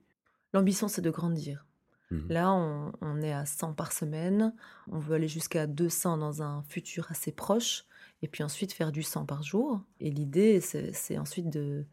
L'ambition, 0.54 0.88
c'est 0.88 1.02
de 1.02 1.12
grandir. 1.12 1.66
Mmh. 2.10 2.30
Là, 2.30 2.52
on, 2.52 2.92
on, 3.02 3.22
est 3.22 3.32
à 3.32 3.46
100 3.46 3.74
par 3.74 3.92
semaine. 3.92 4.54
On 4.92 4.98
veut 4.98 5.16
aller 5.16 5.28
jusqu'à 5.28 5.68
200 5.68 6.18
dans 6.18 6.42
un 6.42 6.64
futur 6.64 7.08
assez 7.12 7.32
proche 7.32 7.86
et 8.22 8.28
puis 8.28 8.44
ensuite 8.44 8.74
faire 8.74 8.92
du 8.92 9.04
100 9.04 9.26
par 9.26 9.44
jour. 9.44 9.82
Et 10.00 10.10
l'idée, 10.10 10.60
c'est 10.62 11.18
ensuite 11.18 11.50
de 11.50 11.86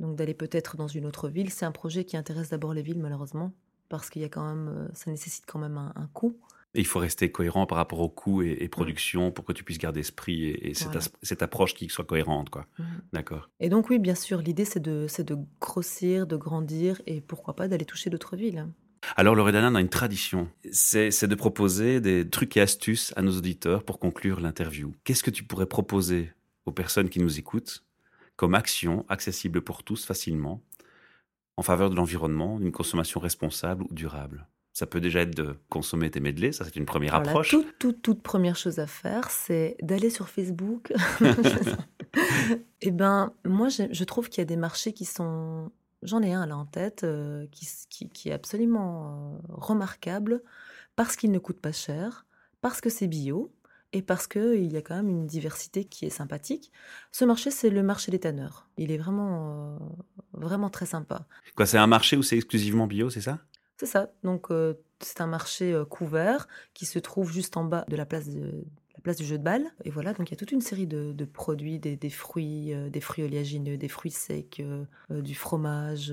donc 0.00 0.16
d'aller 0.16 0.34
peut-être 0.34 0.76
dans 0.76 0.88
une 0.88 1.06
autre 1.06 1.28
ville. 1.28 1.50
C'est 1.50 1.66
un 1.66 1.72
projet 1.72 2.04
qui 2.04 2.16
intéresse 2.16 2.48
d'abord 2.48 2.72
les 2.72 2.82
villes, 2.82 2.98
malheureusement, 2.98 3.52
parce 3.88 4.08
qu'il 4.10 4.22
y 4.22 4.24
a 4.24 4.28
quand 4.28 4.46
même, 4.46 4.68
euh, 4.68 4.88
ça 4.94 5.10
nécessite 5.10 5.44
quand 5.46 5.58
même 5.58 5.76
un, 5.76 5.92
un 5.94 6.06
coût. 6.06 6.40
Et 6.74 6.80
il 6.80 6.86
faut 6.86 7.00
rester 7.00 7.32
cohérent 7.32 7.66
par 7.66 7.78
rapport 7.78 7.98
au 7.98 8.08
coût 8.08 8.42
et, 8.42 8.56
et 8.60 8.68
production 8.68 9.28
mmh. 9.28 9.32
pour 9.32 9.44
que 9.44 9.52
tu 9.52 9.64
puisses 9.64 9.78
garder 9.78 10.00
esprit 10.00 10.44
et, 10.44 10.70
et 10.70 10.72
voilà. 10.72 11.00
cette, 11.00 11.16
cette, 11.22 11.42
approche 11.42 11.74
qui 11.74 11.88
soit 11.88 12.04
cohérente. 12.04 12.48
quoi. 12.48 12.66
Mmh. 12.78 12.84
D'accord. 13.12 13.50
Et 13.58 13.68
donc 13.68 13.90
oui, 13.90 13.98
bien 13.98 14.14
sûr, 14.14 14.40
l'idée 14.40 14.64
c'est 14.64 14.80
de, 14.80 15.06
de 15.22 15.38
grossir, 15.60 16.26
de 16.26 16.36
grandir 16.36 17.02
et 17.06 17.20
pourquoi 17.20 17.56
pas 17.56 17.66
d'aller 17.66 17.84
toucher 17.84 18.08
d'autres 18.08 18.36
villes. 18.36 18.68
Alors, 19.16 19.34
Loredana, 19.34 19.76
a 19.76 19.80
une 19.80 19.88
tradition. 19.88 20.48
C'est 20.70 21.24
de 21.24 21.34
proposer 21.34 22.00
des 22.00 22.28
trucs 22.28 22.56
et 22.56 22.60
astuces 22.60 23.12
à 23.16 23.22
nos 23.22 23.36
auditeurs 23.36 23.84
pour 23.84 23.98
conclure 23.98 24.40
l'interview. 24.40 24.92
Qu'est-ce 25.04 25.22
que 25.22 25.30
tu 25.30 25.44
pourrais 25.44 25.66
proposer 25.66 26.32
aux 26.66 26.72
personnes 26.72 27.08
qui 27.08 27.20
nous 27.20 27.38
écoutent 27.38 27.84
comme 28.36 28.54
action 28.54 29.04
accessible 29.08 29.60
pour 29.60 29.82
tous 29.82 30.04
facilement 30.04 30.62
en 31.56 31.62
faveur 31.62 31.90
de 31.90 31.96
l'environnement, 31.96 32.58
d'une 32.58 32.72
consommation 32.72 33.20
responsable 33.20 33.84
ou 33.84 33.94
durable? 33.94 34.46
Ça 34.72 34.86
peut 34.86 35.00
déjà 35.00 35.20
être 35.20 35.34
de 35.34 35.56
consommer 35.68 36.10
tes 36.10 36.20
medley, 36.20 36.52
ça 36.52 36.64
c'est 36.64 36.76
une 36.76 36.86
première 36.86 37.14
approche. 37.14 37.52
La 37.52 37.58
toute, 37.58 37.78
toute, 37.78 38.02
toute 38.02 38.22
première 38.22 38.56
chose 38.56 38.78
à 38.78 38.86
faire, 38.86 39.30
c'est 39.30 39.76
d'aller 39.82 40.10
sur 40.10 40.28
Facebook. 40.28 40.92
Eh 42.82 42.90
ben, 42.90 43.32
moi, 43.44 43.68
je 43.68 44.04
trouve 44.04 44.28
qu'il 44.28 44.40
y 44.40 44.42
a 44.42 44.46
des 44.46 44.56
marchés 44.56 44.92
qui 44.92 45.04
sont 45.04 45.70
J'en 46.02 46.22
ai 46.22 46.32
un 46.32 46.46
là 46.46 46.56
en 46.56 46.66
tête 46.66 47.04
euh, 47.04 47.46
qui, 47.50 47.68
qui, 47.88 48.08
qui, 48.08 48.28
est 48.30 48.32
absolument 48.32 49.34
euh, 49.34 49.38
remarquable 49.48 50.42
parce 50.96 51.16
qu'il 51.16 51.30
ne 51.30 51.38
coûte 51.38 51.60
pas 51.60 51.72
cher, 51.72 52.26
parce 52.60 52.80
que 52.80 52.88
c'est 52.88 53.06
bio 53.06 53.52
et 53.92 54.02
parce 54.02 54.26
qu'il 54.26 54.70
y 54.72 54.76
a 54.76 54.82
quand 54.82 54.96
même 54.96 55.08
une 55.08 55.26
diversité 55.26 55.84
qui 55.84 56.06
est 56.06 56.10
sympathique. 56.10 56.72
Ce 57.12 57.24
marché, 57.24 57.50
c'est 57.50 57.70
le 57.70 57.82
marché 57.82 58.10
des 58.10 58.20
tanneurs. 58.20 58.68
Il 58.76 58.92
est 58.92 58.98
vraiment, 58.98 59.76
euh, 59.76 59.78
vraiment 60.32 60.70
très 60.70 60.86
sympa. 60.86 61.26
Quoi, 61.56 61.66
c'est 61.66 61.78
un 61.78 61.86
marché 61.86 62.16
où 62.16 62.22
c'est 62.22 62.36
exclusivement 62.36 62.86
bio, 62.86 63.10
c'est 63.10 63.20
ça? 63.20 63.38
C'est 63.76 63.86
ça. 63.86 64.10
Donc, 64.22 64.48
c'est 65.00 65.22
un 65.22 65.26
marché 65.26 65.82
couvert 65.88 66.48
qui 66.74 66.84
se 66.84 66.98
trouve 66.98 67.32
juste 67.32 67.56
en 67.56 67.64
bas 67.64 67.86
de 67.88 67.96
la 67.96 68.04
place 68.04 68.28
de, 68.28 68.62
la 69.00 69.02
place 69.02 69.16
du 69.16 69.24
jeu 69.24 69.38
de 69.38 69.42
balle. 69.42 69.64
Et 69.84 69.90
voilà, 69.90 70.12
donc 70.12 70.28
il 70.28 70.32
y 70.32 70.34
a 70.34 70.36
toute 70.36 70.52
une 70.52 70.60
série 70.60 70.86
de, 70.86 71.12
de 71.12 71.24
produits, 71.24 71.78
des, 71.78 71.96
des 71.96 72.10
fruits, 72.10 72.74
euh, 72.74 72.90
des 72.90 73.00
fruits 73.00 73.24
oléagineux, 73.24 73.76
des 73.76 73.88
fruits 73.88 74.10
secs, 74.10 74.60
euh, 74.60 74.84
euh 75.10 75.22
du 75.22 75.34
fromage, 75.34 76.12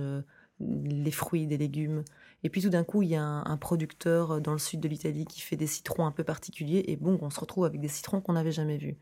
les 0.60 1.12
fruits, 1.12 1.48
des 1.48 1.58
légumes. 1.58 2.04
Et 2.44 2.50
puis 2.50 2.62
tout 2.62 2.70
d'un 2.70 2.84
coup, 2.84 3.02
il 3.02 3.10
y 3.10 3.16
a 3.16 3.22
un, 3.22 3.46
un, 3.46 3.58
producteur 3.58 4.42
dans 4.42 4.54
le 4.54 4.60
sud 4.60 4.80
de 4.80 4.88
l'Italie 4.88 5.26
qui 5.26 5.42
fait 5.42 5.56
des 5.56 5.68
citrons 5.68 6.06
un 6.06 6.12
peu 6.12 6.24
particuliers. 6.24 6.84
Et 6.88 6.96
bon, 6.96 7.18
on 7.22 7.30
se 7.30 7.40
retrouve 7.40 7.66
avec 7.66 7.80
des 7.80 7.88
citrons 7.88 8.22
qu'on 8.22 8.34
n'avait 8.34 8.52
jamais 8.52 8.78
vus. 8.78 8.98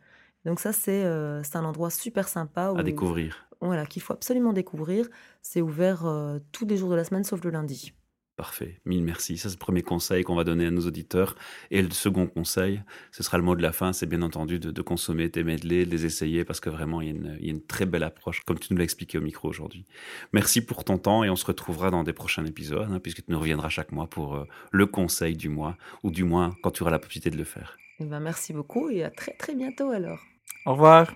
Donc 0.45 0.59
ça, 0.59 0.71
c'est 0.71 1.03
euh, 1.03 1.41
un 1.53 1.65
endroit 1.65 1.89
super 1.89 2.27
sympa. 2.27 2.71
Où, 2.71 2.77
à 2.77 2.83
découvrir. 2.83 3.47
Voilà, 3.61 3.85
qu'il 3.85 4.01
faut 4.01 4.13
absolument 4.13 4.53
découvrir. 4.53 5.09
C'est 5.41 5.61
ouvert 5.61 6.05
euh, 6.05 6.39
tous 6.51 6.65
les 6.65 6.77
jours 6.77 6.91
de 6.91 6.95
la 6.95 7.03
semaine, 7.03 7.23
sauf 7.23 7.43
le 7.43 7.49
lundi. 7.49 7.93
Parfait, 8.35 8.81
mille 8.83 9.01
merci. 9.01 9.37
Ça, 9.37 9.47
c'est 9.47 9.55
le 9.55 9.59
premier 9.59 9.81
conseil 9.81 10.23
qu'on 10.23 10.35
va 10.35 10.43
donner 10.43 10.65
à 10.65 10.71
nos 10.71 10.85
auditeurs. 10.85 11.37
Et 11.71 11.81
le 11.81 11.89
second 11.91 12.27
conseil, 12.27 12.81
ce 13.11 13.23
sera 13.23 13.37
le 13.37 13.45
mot 13.45 13.55
de 13.55 13.61
la 13.61 13.71
fin, 13.71 13.93
c'est 13.93 14.07
bien 14.07 14.21
entendu 14.23 14.59
de, 14.59 14.71
de, 14.71 14.81
consommer 14.81 15.29
tes 15.29 15.43
medley, 15.43 15.85
de 15.85 15.91
les 15.91 16.05
essayer, 16.05 16.43
parce 16.43 16.59
que 16.59 16.69
vraiment, 16.69 16.99
il 16.99 17.07
y, 17.07 17.11
a 17.11 17.13
une, 17.13 17.37
il 17.39 17.45
y 17.45 17.49
a 17.49 17.53
une 17.53 17.65
très 17.65 17.85
belle 17.85 18.03
approche, 18.03 18.41
comme 18.41 18.59
tu 18.59 18.73
nous 18.73 18.77
l'as 18.77 18.83
expliqué 18.83 19.17
au 19.17 19.21
micro 19.21 19.47
aujourd'hui. 19.47 19.85
Merci 20.33 20.59
pour 20.59 20.83
ton 20.83 20.97
temps 20.97 21.23
et 21.23 21.29
on 21.29 21.37
se 21.37 21.45
retrouvera 21.45 21.91
dans 21.91 22.03
des 22.03 22.11
prochains 22.11 22.45
épisodes, 22.45 22.89
hein, 22.91 22.99
puisque 22.99 23.25
tu 23.25 23.31
nous 23.31 23.39
reviendras 23.39 23.69
chaque 23.69 23.93
mois 23.93 24.07
pour 24.07 24.35
euh, 24.35 24.45
le 24.71 24.85
conseil 24.85 25.37
du 25.37 25.47
mois, 25.47 25.77
ou 26.03 26.11
du 26.11 26.25
moins 26.25 26.53
quand 26.61 26.71
tu 26.71 26.83
auras 26.83 26.91
la 26.91 26.99
possibilité 26.99 27.29
de 27.29 27.37
le 27.37 27.45
faire. 27.45 27.77
Eh 28.01 28.05
ben, 28.05 28.19
merci 28.19 28.51
beaucoup 28.51 28.89
et 28.89 29.05
à 29.05 29.09
très 29.09 29.31
très 29.31 29.55
bientôt 29.55 29.91
alors. 29.91 30.19
Au 30.65 30.73
revoir. 30.73 31.15